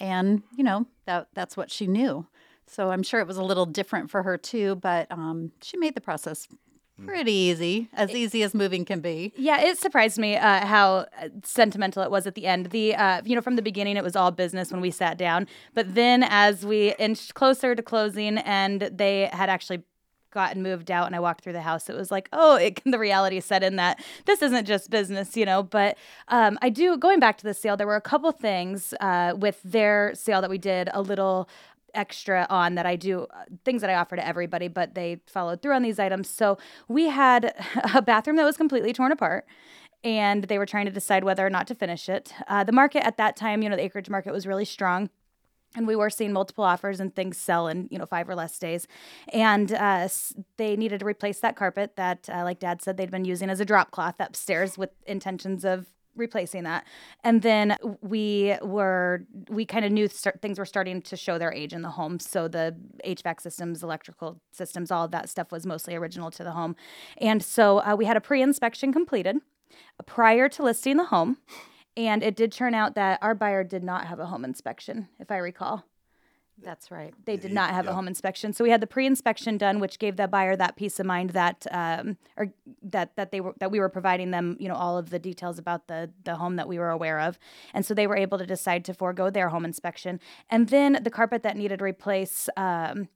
And, 0.01 0.43
you 0.57 0.65
know, 0.65 0.87
that 1.07 1.29
that's 1.35 1.57
what 1.57 1.71
she 1.71 1.87
knew. 1.87 2.27
So 2.67 2.91
I'm 2.91 3.05
sure 3.05 3.21
it 3.21 3.27
was 3.29 3.37
a 3.37 3.45
little 3.45 3.65
different 3.65 4.11
for 4.11 4.25
her 4.25 4.37
too, 4.37 4.75
but 4.75 5.07
um, 5.13 5.53
she 5.63 5.77
made 5.77 5.95
the 5.95 6.01
process 6.01 6.49
pretty 7.07 7.31
easy, 7.31 7.89
as 7.93 8.11
easy 8.11 8.43
as 8.43 8.55
moving 8.55 8.85
can 8.85 8.99
be. 8.99 9.33
Yeah, 9.37 9.61
it 9.61 9.79
surprised 9.79 10.19
me 10.19 10.37
uh, 10.37 10.67
how 10.67 11.07
sentimental 11.45 12.03
it 12.03 12.11
was 12.11 12.27
at 12.27 12.35
the 12.35 12.47
end. 12.47 12.67
The 12.67 12.97
uh, 12.97 13.23
you 13.25 13.37
know 13.37 13.41
from 13.41 13.55
the 13.55 13.63
beginning 13.63 13.97
it 13.97 14.03
was 14.03 14.17
all 14.17 14.33
business 14.33 14.73
when 14.73 14.81
we 14.81 14.91
sat 14.91 15.17
down, 15.17 15.47
but 15.75 15.95
then 15.95 16.25
as 16.25 16.67
we 16.67 16.93
inched 16.97 17.35
closer 17.35 17.77
to 17.77 17.83
closing 17.83 18.39
and 18.39 18.81
they 18.93 19.31
had 19.33 19.49
actually 19.49 19.85
gotten 20.35 20.63
moved 20.63 20.91
out 20.91 21.07
and 21.07 21.17
I 21.17 21.21
walked 21.21 21.43
through 21.43 21.55
the 21.55 21.63
house, 21.63 21.89
it 21.89 21.97
was 21.97 22.11
like, 22.11 22.29
oh, 22.33 22.57
it, 22.57 22.83
the 22.85 22.99
reality 22.99 23.41
set 23.41 23.63
in 23.63 23.77
that 23.77 24.05
this 24.27 24.43
isn't 24.43 24.67
just 24.67 24.91
business, 24.91 25.37
you 25.37 25.47
know. 25.47 25.63
But 25.63 25.97
um, 26.29 26.59
I 26.61 26.69
do, 26.69 26.99
going 26.99 27.21
back 27.21 27.39
to 27.39 27.45
the 27.45 27.55
sale, 27.55 27.77
there 27.77 27.87
were 27.87 27.97
a 27.97 28.03
couple 28.03 28.31
things 28.33 28.93
uh, 29.01 29.35
with 29.37 29.61
their 29.65 30.13
sale 30.15 30.43
that 30.43 30.51
we 30.51 30.59
did 30.59 30.91
a 30.93 31.01
little 31.01 31.49
extra 31.95 32.47
on 32.51 32.75
that 32.75 32.87
I 32.87 32.97
do 32.97 33.27
uh, 33.33 33.45
things 33.65 33.81
that 33.81 33.89
I 33.89 33.95
offer 33.95 34.17
to 34.17 34.27
everybody, 34.27 34.69
but 34.69 34.95
they 34.95 35.21
followed 35.27 35.63
through 35.63 35.75
on 35.75 35.83
these 35.83 35.99
items. 35.99 36.29
So 36.29 36.59
we 36.89 37.05
had 37.05 37.55
a 37.95 38.03
bathroom 38.03 38.37
that 38.37 38.45
was 38.45 38.57
completely 38.57 38.93
torn 38.93 39.13
apart 39.13 39.47
and 40.03 40.45
they 40.45 40.59
were 40.59 40.67
trying 40.67 40.85
to 40.85 40.93
decide 40.93 41.25
whether 41.25 41.47
or 41.47 41.51
not 41.51 41.67
to 41.69 41.75
finish 41.75 42.09
it. 42.09 42.35
Uh, 42.47 42.63
the 42.63 42.73
market 42.73 43.07
at 43.07 43.17
that 43.17 43.37
time, 43.37 43.63
you 43.63 43.71
know, 43.71 43.77
the 43.77 43.85
acreage 43.85 44.11
market 44.11 44.33
was 44.33 44.47
really 44.47 44.67
strong 44.67 45.09
and 45.75 45.87
we 45.87 45.97
were 45.97 46.11
seeing 46.11 46.32
multiple 46.32 46.65
offers 46.65 47.00
and 47.00 47.15
things 47.15 47.37
sell 47.37 47.69
in 47.69 47.88
you 47.91 47.99
know 47.99 48.06
five 48.06 48.29
or 48.29 48.35
less 48.35 48.59
days. 48.59 48.87
And 49.32 49.73
uh, 49.73 50.09
they 50.56 50.76
needed 50.76 51.00
to 51.00 51.06
replace 51.06 51.41
that 51.41 51.56
carpet 51.56 51.97
that 51.97 52.29
uh, 52.32 52.44
like 52.44 52.61
dad 52.61 52.82
said 52.82 52.97
they'd 52.97 53.10
been 53.10 53.25
using 53.25 53.51
as 53.51 53.60
a 53.60 53.65
drop 53.65 53.91
cloth 53.91 54.17
upstairs 54.19 54.79
with 54.79 54.91
intentions 55.06 55.65
of 55.65 55.87
replacing 56.17 56.63
that. 56.65 56.87
And 57.22 57.43
then 57.43 57.77
we 58.01 58.56
were 58.63 59.25
we 59.49 59.65
kind 59.65 59.84
of 59.84 59.93
knew 59.93 60.08
start, 60.08 60.41
things 60.41 60.58
were 60.58 60.65
starting 60.65 61.03
to 61.03 61.17
show 61.17 61.39
their 61.39 61.53
age 61.53 61.72
in 61.72 61.82
the 61.82 61.91
home. 61.91 62.19
So 62.20 62.49
the 62.49 62.77
hvac 63.05 63.41
systems 63.41 63.82
electrical 63.82 64.41
systems 64.53 64.91
all 64.91 65.05
of 65.05 65.10
that 65.10 65.29
stuff 65.29 65.51
was 65.51 65.67
mostly 65.67 65.94
original 65.94 66.31
to 66.32 66.44
the 66.44 66.53
home. 66.53 66.77
And 67.19 67.43
so 67.43 67.79
uh, 67.79 67.96
we 67.96 68.05
had 68.05 68.17
a 68.17 68.20
pre-inspection 68.20 68.93
completed 68.93 69.39
prior 70.06 70.49
to 70.51 70.63
listing 70.63 70.96
the 70.96 71.06
home 71.06 71.39
and 71.96 72.22
it 72.22 72.36
did 72.36 72.53
turn 72.53 72.74
out 72.74 72.94
that 72.94 73.19
our 73.22 73.34
buyer 73.34 73.65
did 73.65 73.84
not 73.84 74.06
have 74.06 74.19
a 74.19 74.27
home 74.27 74.44
inspection, 74.44 75.08
if 75.19 75.31
I 75.31 75.36
recall. 75.36 75.84
That's 76.63 76.91
right. 76.91 77.13
They 77.24 77.36
did 77.36 77.53
not 77.53 77.70
have 77.70 77.84
yeah. 77.84 77.91
a 77.91 77.94
home 77.94 78.06
inspection, 78.06 78.53
so 78.53 78.63
we 78.63 78.70
had 78.70 78.81
the 78.81 78.86
pre-inspection 78.86 79.58
done, 79.58 79.81
which 79.81 79.98
gave 79.98 80.17
the 80.17 80.29
buyer 80.29 80.55
that 80.55 80.77
peace 80.77 81.01
of 81.01 81.06
mind 81.06 81.31
that, 81.31 81.67
um, 81.72 82.17
or 82.36 82.53
that 82.82 83.17
that 83.17 83.32
they 83.32 83.41
were 83.41 83.55
that 83.58 83.72
we 83.72 83.81
were 83.81 83.89
providing 83.89 84.31
them, 84.31 84.56
you 84.60 84.69
know, 84.69 84.77
all 84.77 84.96
of 84.96 85.10
the 85.10 85.19
details 85.19 85.58
about 85.58 85.89
the 85.89 86.10
the 86.22 86.36
home 86.36 86.55
that 86.56 86.69
we 86.69 86.79
were 86.79 86.91
aware 86.91 87.19
of, 87.19 87.41
and 87.72 87.84
so 87.84 87.93
they 87.93 88.06
were 88.06 88.17
able 88.17 88.39
to 88.39 88.46
decide 88.46 88.84
to 88.84 88.94
forego 88.94 89.31
their 89.31 89.48
home 89.48 89.65
inspection. 89.65 90.20
And 90.48 90.69
then 90.69 91.01
the 91.03 91.10
carpet 91.10 91.43
that 91.43 91.56
needed 91.56 91.82
replace, 91.82 92.48
um, 92.56 93.08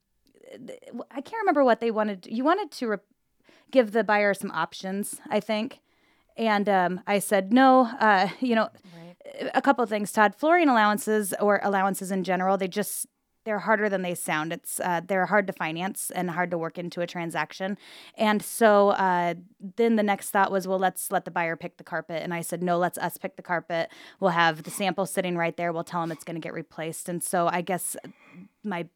I 1.13 1.21
can't 1.21 1.41
remember 1.41 1.63
what 1.63 1.79
they 1.79 1.93
wanted. 1.93 2.27
You 2.29 2.43
wanted 2.43 2.73
to 2.73 2.89
re- 2.89 2.97
give 3.71 3.93
the 3.93 4.03
buyer 4.03 4.35
some 4.35 4.51
options, 4.51 5.21
I 5.31 5.39
think. 5.39 5.81
And 6.39 6.69
um, 6.69 7.01
I 7.07 7.19
said, 7.19 7.53
no, 7.53 7.91
uh, 7.99 8.29
you 8.41 8.55
know, 8.55 8.69
right. 8.97 9.51
a 9.55 9.61
couple 9.61 9.83
of 9.83 9.91
things, 9.91 10.13
Todd. 10.13 10.35
Flooring 10.37 10.69
allowances 10.69 11.35
or 11.41 11.61
allowances 11.63 12.11
in 12.11 12.25
general, 12.25 12.57
they 12.57 12.69
just 12.69 13.07
they're 13.45 13.59
harder 13.61 13.89
than 13.89 14.03
they 14.03 14.15
sound. 14.15 14.53
It's 14.53 14.79
uh, 14.79 15.01
they're 15.07 15.25
hard 15.25 15.47
to 15.47 15.55
finance 15.55 16.13
and 16.15 16.31
hard 16.31 16.51
to 16.51 16.59
work 16.59 16.77
into 16.77 17.01
a 17.01 17.07
transaction. 17.07 17.79
And 18.15 18.43
so 18.43 18.91
uh, 18.91 19.35
then 19.77 19.97
the 19.97 20.03
next 20.03 20.31
thought 20.31 20.53
was, 20.53 20.69
well, 20.69 20.79
let's 20.79 21.11
let 21.11 21.25
the 21.25 21.31
buyer 21.31 21.57
pick 21.57 21.79
the 21.79 21.85
carpet. 21.85 22.23
And 22.23 22.35
I 22.35 22.43
said, 22.43 22.63
no, 22.63 22.77
let's 22.79 22.99
us 22.99 23.17
pick 23.17 23.37
the 23.37 23.43
carpet. 23.43 23.91
We'll 24.21 24.33
have 24.33 24.65
the 24.65 24.71
sample 24.71 25.07
sitting 25.07 25.37
right 25.37 25.57
there. 25.57 25.73
We'll 25.73 25.83
tell 25.83 26.03
them 26.03 26.13
it's 26.13 26.25
going 26.25 26.37
to 26.37 26.41
get 26.41 26.53
replaced. 26.53 27.09
And 27.09 27.23
so 27.23 27.49
I 27.51 27.63
guess 27.63 27.97
my 28.63 28.87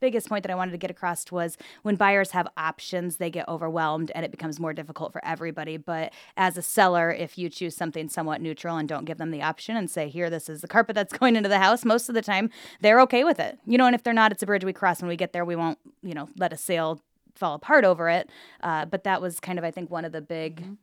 biggest 0.00 0.28
point 0.28 0.42
that 0.44 0.50
I 0.50 0.54
wanted 0.54 0.72
to 0.72 0.78
get 0.78 0.90
across 0.90 1.30
was 1.30 1.56
when 1.82 1.96
buyers 1.96 2.30
have 2.32 2.48
options, 2.56 3.16
they 3.16 3.30
get 3.30 3.48
overwhelmed 3.48 4.10
and 4.14 4.24
it 4.24 4.30
becomes 4.30 4.60
more 4.60 4.72
difficult 4.72 5.12
for 5.12 5.24
everybody. 5.24 5.76
But 5.76 6.12
as 6.36 6.56
a 6.56 6.62
seller, 6.62 7.10
if 7.10 7.38
you 7.38 7.48
choose 7.48 7.76
something 7.76 8.08
somewhat 8.08 8.40
neutral 8.40 8.76
and 8.76 8.88
don't 8.88 9.04
give 9.04 9.18
them 9.18 9.30
the 9.30 9.42
option 9.42 9.76
and 9.76 9.90
say, 9.90 10.08
here, 10.08 10.30
this 10.30 10.48
is 10.48 10.60
the 10.60 10.68
carpet 10.68 10.94
that's 10.94 11.12
going 11.18 11.36
into 11.36 11.48
the 11.48 11.58
house, 11.58 11.84
most 11.84 12.08
of 12.08 12.14
the 12.14 12.22
time 12.22 12.50
they're 12.80 13.00
okay 13.02 13.24
with 13.24 13.40
it. 13.40 13.58
You 13.66 13.78
know, 13.78 13.86
and 13.86 13.94
if 13.94 14.02
they're 14.02 14.12
not, 14.14 14.32
it's 14.32 14.42
a 14.42 14.46
bridge 14.46 14.64
we 14.64 14.72
cross 14.72 15.00
when 15.00 15.08
we 15.08 15.16
get 15.16 15.32
there. 15.32 15.44
We 15.44 15.56
won't, 15.56 15.78
you 16.02 16.14
know, 16.14 16.28
let 16.36 16.52
a 16.52 16.56
sale 16.56 17.02
fall 17.34 17.54
apart 17.54 17.84
over 17.84 18.08
it. 18.08 18.30
Uh, 18.62 18.84
but 18.84 19.04
that 19.04 19.22
was 19.22 19.40
kind 19.40 19.58
of, 19.58 19.64
I 19.64 19.70
think, 19.70 19.90
one 19.90 20.04
of 20.04 20.12
the 20.12 20.20
big 20.20 20.60
Mm-hmm. 20.62 20.74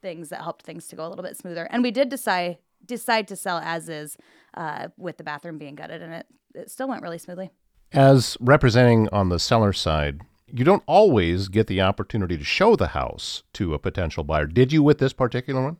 things 0.00 0.30
that 0.30 0.42
helped 0.42 0.62
things 0.64 0.88
to 0.88 0.96
go 0.96 1.06
a 1.06 1.08
little 1.08 1.22
bit 1.22 1.36
smoother. 1.36 1.68
And 1.70 1.82
we 1.82 1.90
did 1.92 2.08
decide 2.08 2.58
decide 2.84 3.28
to 3.28 3.36
sell 3.36 3.58
as 3.58 3.88
is 3.88 4.16
uh, 4.54 4.88
with 4.96 5.16
the 5.16 5.22
bathroom 5.22 5.58
being 5.58 5.76
gutted, 5.76 6.02
and 6.02 6.12
it, 6.12 6.26
it 6.54 6.70
still 6.70 6.88
went 6.88 7.02
really 7.02 7.18
smoothly. 7.18 7.50
As 7.92 8.38
representing 8.40 9.08
on 9.10 9.28
the 9.28 9.38
seller 9.38 9.74
side, 9.74 10.22
you 10.46 10.64
don't 10.64 10.82
always 10.86 11.48
get 11.48 11.66
the 11.66 11.82
opportunity 11.82 12.38
to 12.38 12.44
show 12.44 12.74
the 12.74 12.88
house 12.88 13.42
to 13.52 13.74
a 13.74 13.78
potential 13.78 14.24
buyer. 14.24 14.46
Did 14.46 14.72
you 14.72 14.82
with 14.82 14.98
this 14.98 15.12
particular 15.12 15.62
one? 15.62 15.76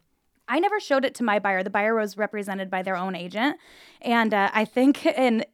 I 0.46 0.58
never 0.58 0.78
showed 0.78 1.06
it 1.06 1.14
to 1.16 1.24
my 1.24 1.38
buyer. 1.38 1.62
The 1.62 1.70
buyer 1.70 1.94
was 1.94 2.18
represented 2.18 2.68
by 2.68 2.82
their 2.82 2.96
own 2.96 3.14
agent, 3.14 3.56
and 4.02 4.34
uh, 4.34 4.50
I 4.52 4.66
think 4.66 5.06
in 5.06 5.46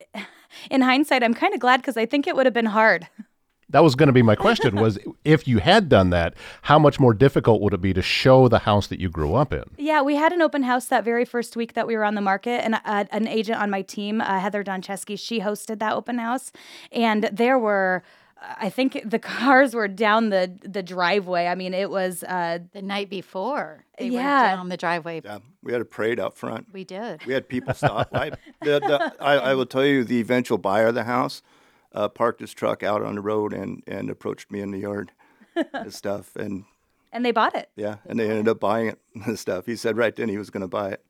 in 0.70 0.80
hindsight, 0.80 1.22
I'm 1.22 1.34
kind 1.34 1.54
of 1.54 1.60
glad 1.60 1.80
because 1.80 1.96
I 1.96 2.06
think 2.06 2.26
it 2.26 2.34
would 2.34 2.46
have 2.46 2.54
been 2.54 2.66
hard. 2.66 3.06
That 3.70 3.82
was 3.82 3.94
going 3.94 4.06
to 4.06 4.12
be 4.14 4.22
my 4.22 4.34
question 4.34 4.76
was 4.76 4.98
if 5.24 5.46
you 5.46 5.58
had 5.58 5.88
done 5.88 6.10
that, 6.10 6.34
how 6.62 6.78
much 6.78 6.98
more 6.98 7.12
difficult 7.12 7.60
would 7.60 7.74
it 7.74 7.80
be 7.82 7.92
to 7.92 8.00
show 8.02 8.48
the 8.48 8.60
house 8.60 8.86
that 8.86 8.98
you 8.98 9.10
grew 9.10 9.34
up 9.34 9.52
in? 9.52 9.64
Yeah, 9.76 10.00
we 10.02 10.14
had 10.16 10.32
an 10.32 10.40
open 10.40 10.62
house 10.62 10.86
that 10.86 11.04
very 11.04 11.24
first 11.26 11.54
week 11.56 11.74
that 11.74 11.86
we 11.86 11.96
were 11.96 12.04
on 12.04 12.14
the 12.14 12.20
market, 12.22 12.64
and 12.64 12.76
uh, 12.84 13.04
an 13.10 13.28
agent 13.28 13.60
on 13.60 13.68
my 13.70 13.82
team, 13.82 14.20
uh, 14.20 14.40
Heather 14.40 14.64
Doncheski, 14.64 15.18
she 15.18 15.40
hosted 15.40 15.78
that 15.80 15.92
open 15.92 16.18
house, 16.18 16.50
and 16.92 17.24
there 17.32 17.58
were. 17.58 18.02
I 18.40 18.70
think 18.70 19.02
the 19.04 19.18
cars 19.36 19.74
were 19.74 19.88
down 19.88 20.28
the 20.30 20.56
the 20.62 20.80
driveway. 20.82 21.46
I 21.48 21.56
mean, 21.56 21.74
it 21.74 21.90
was 21.90 22.22
uh, 22.22 22.60
The 22.72 22.82
night 22.82 23.10
before, 23.10 23.84
they 23.98 24.06
Yeah. 24.06 24.42
went 24.42 24.56
down 24.58 24.68
the 24.68 24.76
driveway. 24.76 25.22
Yeah, 25.24 25.38
we 25.60 25.72
had 25.72 25.80
a 25.80 25.84
parade 25.84 26.20
out 26.20 26.36
front. 26.38 26.68
We 26.72 26.84
did. 26.84 27.26
We 27.26 27.32
had 27.34 27.48
people 27.48 27.74
stop. 27.74 28.08
I, 28.14 28.30
the, 28.62 28.78
the, 28.78 29.12
I, 29.20 29.34
I 29.50 29.54
will 29.54 29.66
tell 29.66 29.84
you, 29.84 30.04
the 30.04 30.20
eventual 30.20 30.56
buyer 30.56 30.86
of 30.86 30.94
the 30.94 31.02
house 31.02 31.42
uh, 31.92 32.08
parked 32.08 32.40
his 32.40 32.52
truck 32.52 32.82
out 32.82 33.02
on 33.02 33.14
the 33.14 33.20
road 33.20 33.52
and, 33.52 33.82
and 33.86 34.10
approached 34.10 34.50
me 34.50 34.60
in 34.60 34.70
the 34.70 34.78
yard 34.78 35.12
and 35.72 35.92
stuff. 35.92 36.36
And 36.36 36.64
and 37.12 37.24
they 37.24 37.32
bought 37.32 37.54
it. 37.56 37.70
yeah, 37.76 37.96
and 38.06 38.18
they 38.20 38.28
ended 38.28 38.48
up 38.48 38.60
buying 38.60 38.88
it 38.88 38.98
and 39.24 39.38
stuff. 39.46 39.66
He 39.66 39.76
said 39.76 39.96
right 39.96 40.14
then 40.14 40.28
he 40.28 40.36
was 40.38 40.50
going 40.50 40.60
to 40.62 40.68
buy 40.68 40.90
it. 40.90 41.04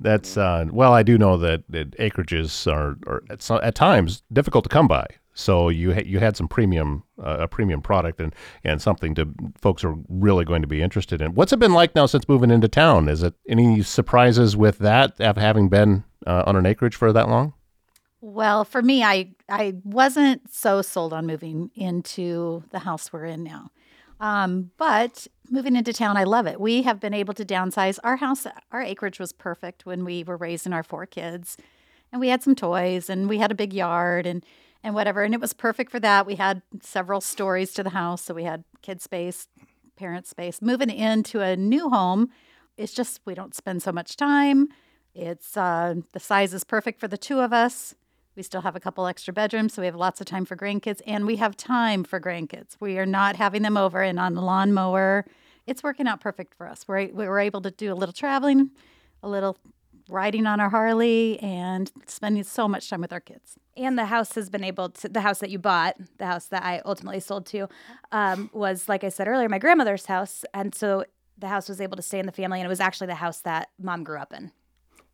That's 0.00 0.36
uh, 0.36 0.66
well, 0.72 0.92
I 0.94 1.02
do 1.04 1.16
know 1.18 1.36
that, 1.38 1.62
that 1.68 1.96
acreages 1.98 2.66
are, 2.72 2.96
are 3.06 3.22
at, 3.30 3.40
so- 3.42 3.60
at 3.60 3.74
times 3.74 4.22
difficult 4.32 4.64
to 4.64 4.68
come 4.70 4.88
by. 4.88 5.06
So 5.34 5.68
you 5.70 5.94
ha- 5.94 6.02
you 6.04 6.18
had 6.18 6.36
some 6.36 6.46
premium 6.48 7.04
uh, 7.22 7.38
a 7.40 7.48
premium 7.48 7.80
product 7.80 8.20
and 8.20 8.34
and 8.64 8.82
something 8.82 9.14
to 9.14 9.28
folks 9.56 9.82
are 9.84 9.94
really 10.08 10.44
going 10.44 10.60
to 10.60 10.68
be 10.68 10.82
interested 10.82 11.22
in. 11.22 11.34
What's 11.34 11.52
it 11.54 11.58
been 11.58 11.72
like 11.72 11.94
now 11.94 12.04
since 12.06 12.28
moving 12.28 12.50
into 12.50 12.68
town? 12.68 13.08
Is 13.08 13.22
it 13.22 13.34
any 13.48 13.82
surprises 13.82 14.56
with 14.56 14.78
that 14.78 15.18
of 15.20 15.36
having 15.38 15.68
been 15.70 16.04
uh, 16.26 16.42
on 16.46 16.56
an 16.56 16.66
acreage 16.66 16.96
for 16.96 17.12
that 17.14 17.28
long? 17.30 17.54
Well, 18.24 18.64
for 18.64 18.82
me, 18.82 19.02
I 19.02 19.32
I 19.48 19.74
wasn't 19.82 20.54
so 20.54 20.80
sold 20.80 21.12
on 21.12 21.26
moving 21.26 21.72
into 21.74 22.62
the 22.70 22.78
house 22.78 23.12
we're 23.12 23.24
in 23.24 23.42
now. 23.42 23.72
Um, 24.20 24.70
but 24.78 25.26
moving 25.50 25.74
into 25.74 25.92
town, 25.92 26.16
I 26.16 26.22
love 26.22 26.46
it. 26.46 26.60
We 26.60 26.82
have 26.82 27.00
been 27.00 27.14
able 27.14 27.34
to 27.34 27.44
downsize. 27.44 27.98
Our 28.04 28.16
house, 28.18 28.46
our 28.70 28.80
acreage 28.80 29.18
was 29.18 29.32
perfect 29.32 29.84
when 29.86 30.04
we 30.04 30.22
were 30.22 30.36
raising 30.36 30.72
our 30.72 30.84
four 30.84 31.04
kids, 31.04 31.56
and 32.12 32.20
we 32.20 32.28
had 32.28 32.44
some 32.44 32.54
toys, 32.54 33.10
and 33.10 33.28
we 33.28 33.38
had 33.38 33.50
a 33.50 33.56
big 33.56 33.72
yard, 33.72 34.24
and 34.24 34.44
and 34.84 34.94
whatever, 34.94 35.24
and 35.24 35.34
it 35.34 35.40
was 35.40 35.52
perfect 35.52 35.90
for 35.90 35.98
that. 35.98 36.24
We 36.24 36.36
had 36.36 36.62
several 36.80 37.20
stories 37.20 37.72
to 37.74 37.82
the 37.82 37.90
house, 37.90 38.22
so 38.22 38.34
we 38.34 38.44
had 38.44 38.62
kid 38.82 39.02
space, 39.02 39.48
parent 39.96 40.28
space. 40.28 40.62
Moving 40.62 40.90
into 40.90 41.40
a 41.40 41.56
new 41.56 41.90
home, 41.90 42.30
it's 42.76 42.94
just 42.94 43.20
we 43.24 43.34
don't 43.34 43.54
spend 43.54 43.82
so 43.82 43.90
much 43.90 44.16
time. 44.16 44.68
It's 45.12 45.56
uh, 45.56 45.96
the 46.12 46.20
size 46.20 46.54
is 46.54 46.62
perfect 46.62 47.00
for 47.00 47.08
the 47.08 47.18
two 47.18 47.40
of 47.40 47.52
us. 47.52 47.96
We 48.34 48.42
still 48.42 48.62
have 48.62 48.74
a 48.74 48.80
couple 48.80 49.06
extra 49.06 49.32
bedrooms, 49.32 49.74
so 49.74 49.82
we 49.82 49.86
have 49.86 49.94
lots 49.94 50.20
of 50.20 50.26
time 50.26 50.44
for 50.44 50.56
grandkids, 50.56 51.00
and 51.06 51.26
we 51.26 51.36
have 51.36 51.56
time 51.56 52.02
for 52.02 52.18
grandkids. 52.18 52.76
We 52.80 52.98
are 52.98 53.06
not 53.06 53.36
having 53.36 53.62
them 53.62 53.76
over 53.76 54.02
and 54.02 54.18
on 54.18 54.34
the 54.34 54.40
lawnmower. 54.40 55.26
It's 55.66 55.82
working 55.82 56.08
out 56.08 56.20
perfect 56.20 56.54
for 56.54 56.66
us. 56.66 56.88
We're 56.88 57.08
we 57.12 57.28
were 57.28 57.38
able 57.38 57.60
to 57.62 57.70
do 57.70 57.92
a 57.92 57.94
little 57.94 58.12
traveling, 58.12 58.70
a 59.22 59.28
little 59.28 59.58
riding 60.08 60.46
on 60.46 60.60
our 60.60 60.70
Harley, 60.70 61.38
and 61.40 61.92
spending 62.06 62.42
so 62.42 62.66
much 62.66 62.88
time 62.88 63.00
with 63.00 63.12
our 63.12 63.20
kids. 63.20 63.58
And 63.76 63.98
the 63.98 64.06
house 64.06 64.34
has 64.34 64.50
been 64.50 64.64
able 64.64 64.90
to, 64.90 65.08
the 65.08 65.20
house 65.20 65.38
that 65.38 65.50
you 65.50 65.58
bought, 65.58 65.96
the 66.18 66.26
house 66.26 66.46
that 66.46 66.62
I 66.64 66.82
ultimately 66.84 67.20
sold 67.20 67.46
to, 67.46 67.68
um, 68.10 68.50
was, 68.52 68.88
like 68.88 69.04
I 69.04 69.08
said 69.08 69.28
earlier, 69.28 69.48
my 69.48 69.58
grandmother's 69.58 70.06
house. 70.06 70.44
And 70.52 70.74
so 70.74 71.04
the 71.38 71.48
house 71.48 71.68
was 71.68 71.80
able 71.80 71.96
to 71.96 72.02
stay 72.02 72.18
in 72.18 72.26
the 72.26 72.32
family. 72.32 72.60
And 72.60 72.66
it 72.66 72.68
was 72.68 72.80
actually 72.80 73.06
the 73.06 73.14
house 73.16 73.40
that 73.40 73.70
mom 73.78 74.04
grew 74.04 74.18
up 74.18 74.32
in. 74.32 74.52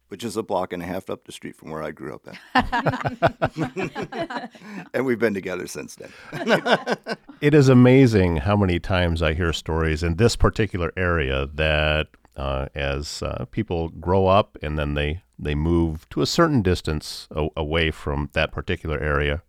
Which 0.09 0.25
is 0.25 0.37
a 0.37 0.43
block 0.43 0.73
and 0.73 0.83
a 0.83 0.87
half 0.87 1.09
up 1.11 1.25
the 1.25 1.33
street 1.33 1.57
from 1.57 1.71
where 1.71 1.83
I 1.83 1.91
grew 1.91 2.15
up 2.15 2.27
at. 2.55 4.51
and 4.95 5.05
we've 5.05 5.19
been 5.19 5.35
together 5.35 5.67
since 5.67 5.97
then. 5.97 6.11
It 7.41 7.55
is 7.55 7.69
amazing 7.69 8.39
how 8.39 8.57
many 8.57 8.81
times 8.81 9.23
I 9.23 9.33
hear 9.33 9.53
stories 9.53 10.03
in 10.03 10.17
this 10.17 10.35
particular 10.35 10.93
area 10.97 11.47
that 11.55 12.09
uh, 12.37 12.67
as 12.75 13.23
uh, 13.23 13.45
people 13.53 13.91
grow 13.91 14.27
up 14.27 14.59
and 14.61 14.77
then 14.77 14.95
they, 14.95 15.23
they 15.39 15.55
move 15.55 16.09
to 16.11 16.21
a 16.21 16.27
certain 16.27 16.63
distance 16.63 17.29
a- 17.31 17.47
away 17.57 17.93
from 17.93 18.29
that 18.33 18.51
particular 18.51 18.99
area, 19.01 19.43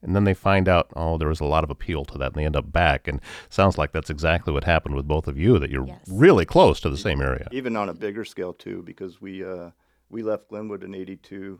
and 0.00 0.14
then 0.14 0.22
they 0.22 0.34
find 0.34 0.68
out, 0.68 0.90
oh, 0.94 1.18
there 1.18 1.26
was 1.28 1.40
a 1.40 1.44
lot 1.44 1.64
of 1.64 1.70
appeal 1.70 2.04
to 2.04 2.18
that, 2.18 2.26
and 2.26 2.34
they 2.36 2.44
end 2.44 2.54
up 2.54 2.70
back. 2.70 3.08
And 3.08 3.20
sounds 3.48 3.78
like 3.78 3.90
that's 3.90 4.10
exactly 4.10 4.52
what 4.52 4.62
happened 4.62 4.94
with 4.94 5.08
both 5.08 5.26
of 5.26 5.36
you, 5.36 5.58
that 5.58 5.70
you're 5.70 5.86
Yes. 5.88 5.98
really 6.08 6.44
close 6.44 6.78
to 6.80 6.90
the 6.90 6.96
same 6.96 7.20
area. 7.20 7.48
Even 7.50 7.74
on 7.74 7.88
a 7.88 7.94
bigger 7.94 8.24
scale 8.24 8.52
too, 8.52 8.82
because 8.84 9.20
we 9.20 9.42
uh, 9.44 9.70
we 10.10 10.22
left 10.22 10.48
Glenwood 10.48 10.84
in 10.84 10.94
'82, 10.94 11.58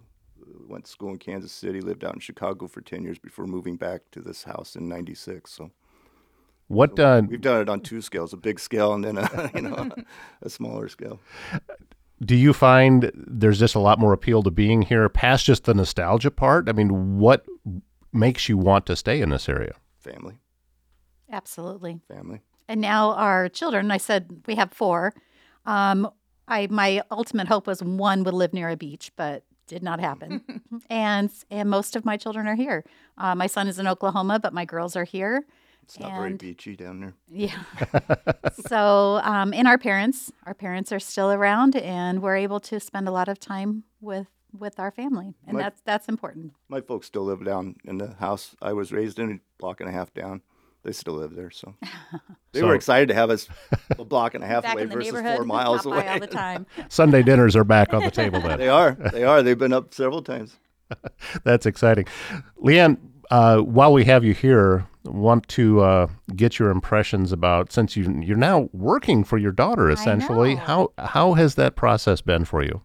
went 0.68 0.84
to 0.84 0.90
school 0.90 1.10
in 1.10 1.18
Kansas 1.18 1.52
City, 1.52 1.80
lived 1.80 2.04
out 2.04 2.14
in 2.14 2.20
Chicago 2.20 2.66
for 2.66 2.80
10 2.80 3.02
years 3.02 3.18
before 3.18 3.46
moving 3.46 3.76
back 3.76 4.02
to 4.12 4.20
this 4.20 4.44
house 4.44 4.76
in 4.76 4.88
'96. 4.88 5.50
So 5.50 5.70
What 6.68 6.98
uh, 6.98 7.22
we've 7.26 7.40
done 7.40 7.60
it 7.60 7.68
on 7.68 7.80
two 7.80 8.00
scales: 8.00 8.32
a 8.32 8.36
big 8.36 8.60
scale 8.60 8.92
and 8.92 9.04
then 9.04 9.18
a 9.18 9.50
you 9.54 9.62
know 9.62 9.90
a 10.42 10.50
smaller 10.50 10.88
scale. 10.88 11.20
do 12.24 12.34
you 12.36 12.52
find 12.52 13.10
there's 13.14 13.58
just 13.58 13.74
a 13.74 13.80
lot 13.80 13.98
more 13.98 14.12
appeal 14.12 14.42
to 14.42 14.50
being 14.50 14.82
here 14.82 15.08
past 15.08 15.44
just 15.46 15.64
the 15.64 15.74
nostalgia 15.74 16.30
part? 16.30 16.68
I 16.68 16.72
mean, 16.72 17.18
what 17.18 17.44
makes 18.12 18.48
you 18.48 18.56
want 18.56 18.86
to 18.86 18.96
stay 18.96 19.20
in 19.20 19.30
this 19.30 19.48
area? 19.48 19.74
Family, 19.98 20.36
Absolutely. 21.30 22.00
family. 22.08 22.42
And 22.68 22.80
now 22.80 23.12
our 23.12 23.48
children, 23.48 23.90
I 23.90 23.98
said 23.98 24.42
we 24.46 24.54
have 24.54 24.72
four. 24.72 25.12
Um, 25.66 26.10
I 26.48 26.66
my 26.70 27.02
ultimate 27.10 27.48
hope 27.48 27.66
was 27.66 27.82
one 27.82 28.24
would 28.24 28.34
live 28.34 28.52
near 28.52 28.68
a 28.68 28.76
beach, 28.76 29.12
but 29.16 29.44
did 29.66 29.82
not 29.82 30.00
happen. 30.00 30.42
and 30.90 31.30
and 31.50 31.70
most 31.70 31.96
of 31.96 32.04
my 32.04 32.16
children 32.16 32.46
are 32.46 32.54
here. 32.54 32.84
Uh, 33.16 33.34
my 33.34 33.46
son 33.46 33.68
is 33.68 33.78
in 33.78 33.86
Oklahoma, 33.86 34.38
but 34.38 34.52
my 34.52 34.64
girls 34.64 34.96
are 34.96 35.04
here. 35.04 35.44
It's 35.82 36.00
not 36.00 36.12
very 36.12 36.32
beachy 36.32 36.76
down 36.76 37.00
there. 37.00 37.14
Yeah. 37.30 37.62
so, 38.66 39.20
um, 39.22 39.52
and 39.52 39.68
our 39.68 39.76
parents, 39.76 40.32
our 40.46 40.54
parents 40.54 40.90
are 40.92 40.98
still 40.98 41.30
around, 41.30 41.76
and 41.76 42.22
we're 42.22 42.36
able 42.36 42.58
to 42.60 42.80
spend 42.80 43.06
a 43.06 43.10
lot 43.10 43.28
of 43.28 43.38
time 43.38 43.84
with 44.00 44.28
with 44.58 44.78
our 44.78 44.90
family, 44.90 45.34
and 45.46 45.56
My- 45.56 45.62
that's 45.64 45.82
that's 45.84 46.08
important. 46.08 46.54
My 46.68 46.80
folks 46.80 47.06
still 47.06 47.24
live 47.24 47.44
down 47.44 47.76
in 47.84 47.98
the 47.98 48.14
house 48.14 48.56
I 48.62 48.72
was 48.72 48.92
raised 48.92 49.18
in, 49.18 49.30
a 49.30 49.40
block 49.58 49.80
and 49.80 49.88
a 49.88 49.92
half 49.92 50.14
down. 50.14 50.42
They 50.84 50.92
still 50.92 51.14
live 51.14 51.34
there, 51.34 51.50
so 51.50 51.74
they 52.52 52.60
So- 52.60 52.66
were 52.66 52.74
excited 52.74 53.08
to 53.08 53.14
have 53.14 53.30
us 53.30 53.48
a 53.98 54.04
block 54.04 54.34
and 54.34 54.44
a 54.44 54.46
half 54.46 54.64
away 54.70 54.82
in 54.82 54.88
the 54.90 54.94
versus 54.96 55.12
neighborhood, 55.14 55.36
four 55.38 55.44
miles 55.46 55.86
away. 55.86 56.06
all 56.06 56.20
the 56.20 56.26
time. 56.26 56.66
Sunday 56.88 57.22
dinners 57.22 57.56
are 57.56 57.64
back 57.64 57.94
on 57.94 58.02
the 58.04 58.10
table 58.10 58.40
then. 58.40 58.58
They 58.58 58.68
are. 58.68 58.92
They 58.92 59.24
are. 59.24 59.42
They've 59.42 59.58
been 59.58 59.72
up 59.72 59.94
several 59.94 60.22
times. 60.22 60.56
That's 61.42 61.64
exciting. 61.66 62.04
LeAnn, 62.62 62.98
uh, 63.30 63.58
while 63.60 63.92
we 63.92 64.04
have 64.04 64.22
you 64.24 64.34
here, 64.34 64.86
want 65.04 65.48
to 65.48 65.80
uh, 65.80 66.06
get 66.36 66.58
your 66.58 66.68
impressions 66.70 67.32
about 67.32 67.72
since 67.72 67.96
you 67.96 68.20
you're 68.22 68.36
now 68.36 68.68
working 68.72 69.24
for 69.24 69.38
your 69.38 69.52
daughter 69.52 69.90
essentially. 69.90 70.54
How 70.56 70.92
how 70.98 71.32
has 71.34 71.54
that 71.56 71.76
process 71.76 72.20
been 72.20 72.44
for 72.44 72.62
you? 72.62 72.82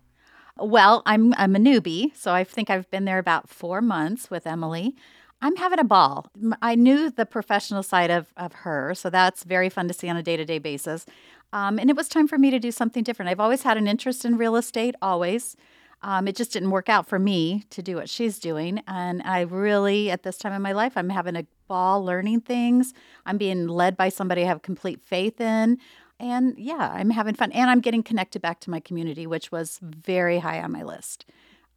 Well, 0.58 1.04
I'm 1.06 1.34
I'm 1.38 1.56
a 1.56 1.60
newbie, 1.60 2.16
so 2.16 2.32
I 2.34 2.44
think 2.46 2.70
I've 2.70 2.90
been 2.92 3.06
there 3.06 3.20
about 3.20 3.50
four 3.50 3.82
months 3.82 4.30
with 4.32 4.48
Emily. 4.48 4.96
I'm 5.42 5.56
having 5.56 5.80
a 5.80 5.84
ball. 5.86 6.28
I 6.62 6.76
knew 6.76 7.10
the 7.10 7.26
professional 7.26 7.84
side 7.84 8.12
of, 8.12 8.28
of 8.36 8.54
her, 8.54 8.94
so 8.94 9.10
that's 9.10 9.44
very 9.44 9.70
fun 9.70 9.88
to 9.88 9.94
see 9.94 10.10
on 10.10 10.18
a 10.18 10.24
day 10.24 10.36
to 10.36 10.46
day 10.46 10.60
basis. 10.60 11.06
Um, 11.54 11.80
and 11.80 11.90
it 11.90 11.96
was 11.96 12.08
time 12.10 12.28
for 12.28 12.38
me 12.38 12.52
to 12.52 12.60
do 12.60 12.72
something 12.72 13.04
different. 13.04 13.30
I've 13.30 13.40
always 13.40 13.64
had 13.64 13.78
an 13.78 13.88
interest 13.88 14.26
in 14.26 14.38
real 14.38 14.56
estate, 14.56 14.96
always. 15.02 15.56
Um, 16.02 16.28
it 16.28 16.36
just 16.36 16.54
didn't 16.54 16.72
work 16.72 16.88
out 16.88 17.08
for 17.08 17.20
me 17.20 17.66
to 17.72 17.82
do 17.82 17.96
what 17.96 18.10
she's 18.10 18.40
doing. 18.40 18.82
And 18.88 19.22
I 19.24 19.42
really, 19.42 20.12
at 20.12 20.24
this 20.24 20.38
time 20.38 20.54
in 20.54 20.62
my 20.62 20.72
life, 20.72 20.94
I'm 20.96 21.10
having 21.10 21.36
a 21.36 21.46
ball 21.68 22.04
learning 22.04 22.42
things. 22.42 22.94
I'm 23.26 23.38
being 23.38 23.68
led 23.68 23.98
by 23.98 24.10
somebody 24.10 24.44
I 24.44 24.48
have 24.48 24.62
complete 24.62 25.02
faith 25.02 25.42
in. 25.42 25.78
And 26.20 26.58
yeah, 26.58 26.92
I'm 26.94 27.10
having 27.10 27.36
fun. 27.36 27.52
And 27.52 27.70
I'm 27.70 27.82
getting 27.82 28.04
connected 28.04 28.42
back 28.42 28.60
to 28.62 28.70
my 28.70 28.80
community, 28.80 29.28
which 29.28 29.52
was 29.52 29.80
very 29.82 30.40
high 30.40 30.62
on 30.62 30.72
my 30.72 30.84
list. 30.84 31.26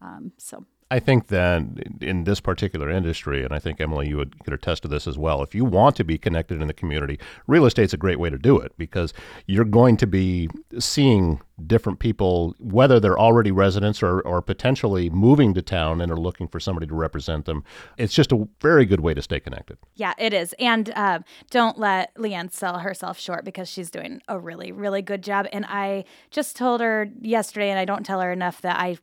Um, 0.01 0.33
so 0.37 0.67
I 0.93 0.99
think 0.99 1.29
that 1.29 1.63
in 2.03 2.25
this 2.25 2.39
particular 2.39 2.91
industry, 2.91 3.43
and 3.43 3.55
I 3.55 3.59
think 3.59 3.81
Emily, 3.81 4.11
you 4.11 4.19
would 4.19 4.45
could 4.45 4.53
attest 4.53 4.83
to 4.83 4.89
this 4.89 5.07
as 5.07 5.17
well. 5.17 5.43
If 5.43 5.55
you 5.55 5.65
want 5.65 5.97
to 5.97 6.05
be 6.05 6.19
connected 6.19 6.61
in 6.61 6.67
the 6.69 6.75
community, 6.75 7.19
real 7.47 7.65
estate's 7.65 7.95
a 7.95 7.97
great 7.97 8.19
way 8.19 8.29
to 8.29 8.37
do 8.37 8.59
it 8.59 8.73
because 8.77 9.15
you're 9.47 9.65
going 9.65 9.97
to 9.97 10.07
be 10.07 10.51
seeing 10.79 11.41
different 11.67 11.99
people, 11.99 12.55
whether 12.59 13.01
they're 13.01 13.19
already 13.19 13.51
residents 13.51 14.03
or, 14.03 14.21
or 14.21 14.43
potentially 14.43 15.09
moving 15.09 15.55
to 15.55 15.63
town 15.63 16.03
and 16.03 16.13
are 16.13 16.17
looking 16.17 16.47
for 16.47 16.61
somebody 16.61 16.87
to 16.87 16.95
represent 16.95 17.47
them. 17.47 17.65
It's 17.97 18.13
just 18.13 18.31
a 18.31 18.47
very 18.61 18.85
good 18.85 19.01
way 19.01 19.15
to 19.15 19.23
stay 19.23 19.41
connected. 19.41 19.79
Yeah, 19.95 20.13
it 20.19 20.35
is. 20.35 20.55
And 20.59 20.91
uh, 20.91 21.21
don't 21.51 21.79
let 21.79 22.15
LeAnn 22.17 22.53
sell 22.53 22.81
herself 22.81 23.19
short 23.19 23.47
because 23.47 23.67
she's 23.67 23.91
doing 23.91 24.21
a 24.29 24.39
really, 24.39 24.73
really 24.73 25.01
good 25.01 25.23
job. 25.23 25.47
And 25.55 25.65
I 25.65 26.05
just 26.31 26.55
told 26.55 26.83
her 26.83 27.09
yesterday, 27.19 27.71
and 27.71 27.79
I 27.79 27.87
don't 27.87 28.05
tell 28.05 28.21
her 28.21 28.31
enough 28.31 28.61
that 28.61 28.79
I 28.79 28.99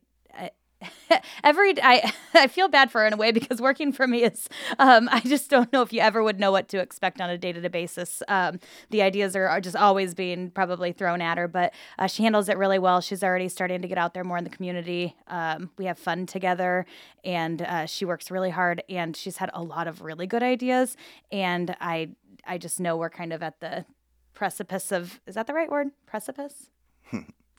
every 1.43 1.81
I 1.81 2.13
I 2.33 2.47
feel 2.47 2.67
bad 2.67 2.91
for 2.91 3.01
her 3.01 3.07
in 3.07 3.13
a 3.13 3.17
way 3.17 3.31
because 3.31 3.61
working 3.61 3.91
for 3.91 4.07
me 4.07 4.23
is 4.23 4.47
um, 4.77 5.09
I 5.11 5.19
just 5.21 5.49
don't 5.49 5.71
know 5.73 5.81
if 5.81 5.91
you 5.91 6.01
ever 6.01 6.23
would 6.23 6.39
know 6.39 6.51
what 6.51 6.67
to 6.69 6.79
expect 6.79 7.21
on 7.21 7.29
a 7.29 7.37
day 7.37 7.51
to 7.51 7.61
day 7.61 7.67
basis. 7.67 8.21
Um, 8.27 8.59
the 8.89 9.01
ideas 9.01 9.35
are, 9.35 9.47
are 9.47 9.61
just 9.61 9.75
always 9.75 10.13
being 10.13 10.51
probably 10.51 10.91
thrown 10.91 11.21
at 11.21 11.37
her, 11.37 11.47
but 11.47 11.73
uh, 11.97 12.07
she 12.07 12.23
handles 12.23 12.49
it 12.49 12.57
really 12.57 12.79
well. 12.79 13.01
She's 13.01 13.23
already 13.23 13.49
starting 13.49 13.81
to 13.81 13.87
get 13.87 13.97
out 13.97 14.13
there 14.13 14.23
more 14.23 14.37
in 14.37 14.43
the 14.43 14.49
community. 14.49 15.15
Um, 15.27 15.71
we 15.77 15.85
have 15.85 15.99
fun 15.99 16.25
together, 16.25 16.85
and 17.23 17.61
uh, 17.61 17.85
she 17.85 18.05
works 18.05 18.31
really 18.31 18.51
hard. 18.51 18.83
And 18.89 19.15
she's 19.15 19.37
had 19.37 19.51
a 19.53 19.61
lot 19.61 19.87
of 19.87 20.01
really 20.01 20.27
good 20.27 20.43
ideas. 20.43 20.95
And 21.31 21.75
I 21.79 22.09
I 22.45 22.57
just 22.57 22.79
know 22.79 22.97
we're 22.97 23.09
kind 23.09 23.33
of 23.33 23.43
at 23.43 23.59
the 23.59 23.85
precipice 24.33 24.91
of 24.91 25.19
is 25.27 25.35
that 25.35 25.47
the 25.47 25.53
right 25.53 25.69
word 25.69 25.89
precipice 26.05 26.69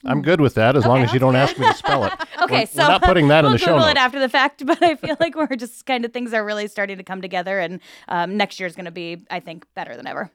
I'm 0.05 0.21
good 0.21 0.41
with 0.41 0.55
that 0.55 0.75
as 0.75 0.85
long 0.85 0.99
as 0.99 1.13
you 1.13 1.19
don't 1.19 1.35
ask 1.35 1.57
me 1.57 1.67
to 1.67 1.73
spell 1.73 2.05
it. 2.05 2.13
okay, 2.41 2.61
we're, 2.61 2.65
so 2.65 2.81
we're 2.83 2.87
not 2.87 3.03
putting 3.03 3.27
that 3.27 3.43
we'll 3.43 3.51
in 3.51 3.57
the 3.57 3.59
show 3.59 3.73
Google 3.73 3.87
it 3.87 3.97
after 3.97 4.19
the 4.19 4.29
fact, 4.29 4.65
but 4.65 4.81
I 4.81 4.95
feel 4.95 5.17
like 5.19 5.35
we're 5.35 5.55
just 5.55 5.85
kind 5.85 6.05
of 6.05 6.13
things 6.13 6.33
are 6.33 6.43
really 6.43 6.67
starting 6.67 6.97
to 6.97 7.03
come 7.03 7.21
together, 7.21 7.59
and 7.59 7.79
um, 8.07 8.37
next 8.37 8.59
year 8.59 8.67
is 8.67 8.75
going 8.75 8.85
to 8.85 8.91
be, 8.91 9.25
I 9.29 9.39
think, 9.39 9.65
better 9.75 9.95
than 9.95 10.07
ever. 10.07 10.31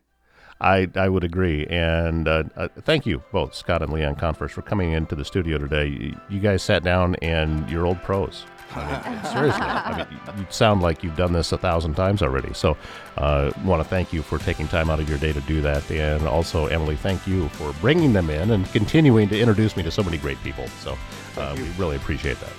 I, 0.61 0.89
I 0.95 1.09
would 1.09 1.25
agree. 1.25 1.67
And 1.67 2.27
uh, 2.27 2.45
uh, 2.57 2.69
thank 2.83 3.05
you 3.05 3.23
both, 3.31 3.55
Scott 3.55 3.83
and 3.83 3.93
LeAnn 3.93 4.19
Konfrst, 4.19 4.51
for 4.51 4.63
coming 4.63 4.93
into 4.93 5.15
the 5.15 5.25
studio 5.25 5.59
today. 5.59 5.87
You, 5.87 6.21
you 6.31 6.41
guys 6.41 6.63
sat 6.63 6.83
down 6.83 7.17
and 7.17 7.69
you're 7.69 7.85
old 7.85 8.03
pros. 8.03 8.47
I 8.75 9.11
mean, 9.11 9.25
seriously, 9.33 9.63
I 9.63 9.97
mean, 9.99 10.07
you 10.11 10.41
you 10.41 10.47
sound 10.51 10.83
like 10.83 11.03
you've 11.03 11.17
done 11.17 11.33
this 11.33 11.53
a 11.53 11.59
thousand 11.59 11.95
times 11.95 12.23
already. 12.23 12.53
So, 12.53 12.77
uh, 13.17 13.51
want 13.65 13.83
to 13.83 13.89
thank 13.89 14.13
you 14.13 14.23
for 14.23 14.39
taking 14.39 14.69
time 14.69 14.91
out 14.91 15.01
of 15.01 15.09
your 15.09 15.19
day 15.19 15.33
to 15.33 15.41
do 15.43 15.61
that, 15.63 15.89
and 15.91 16.27
also 16.27 16.67
Emily, 16.67 16.97
thank 16.97 17.27
you 17.27 17.49
for 17.51 17.73
bringing 17.81 18.13
them 18.13 18.29
in 18.29 18.51
and 18.51 18.71
continuing 18.73 19.29
to 19.29 19.39
introduce 19.39 19.77
me 19.77 19.83
to 19.83 19.91
so 19.91 20.03
many 20.03 20.19
great 20.19 20.43
people. 20.43 20.67
So, 20.81 20.97
uh, 21.39 21.55
we 21.57 21.69
really 21.79 21.97
appreciate 21.97 22.39
that. 22.41 22.53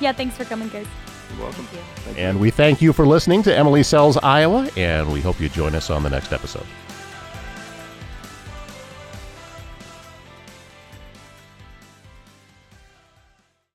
Yeah, 0.00 0.12
thanks 0.12 0.36
for 0.36 0.44
coming, 0.44 0.68
guys. 0.68 0.86
You're 1.30 1.44
welcome. 1.44 1.64
Thank 1.64 2.16
you. 2.16 2.22
And 2.22 2.40
we 2.40 2.50
thank 2.50 2.80
you 2.80 2.92
for 2.92 3.06
listening 3.06 3.42
to 3.44 3.56
Emily 3.56 3.82
Sells 3.82 4.16
Iowa, 4.18 4.68
and 4.76 5.12
we 5.12 5.20
hope 5.20 5.40
you 5.40 5.48
join 5.48 5.74
us 5.74 5.90
on 5.90 6.02
the 6.02 6.10
next 6.10 6.32
episode. 6.32 6.66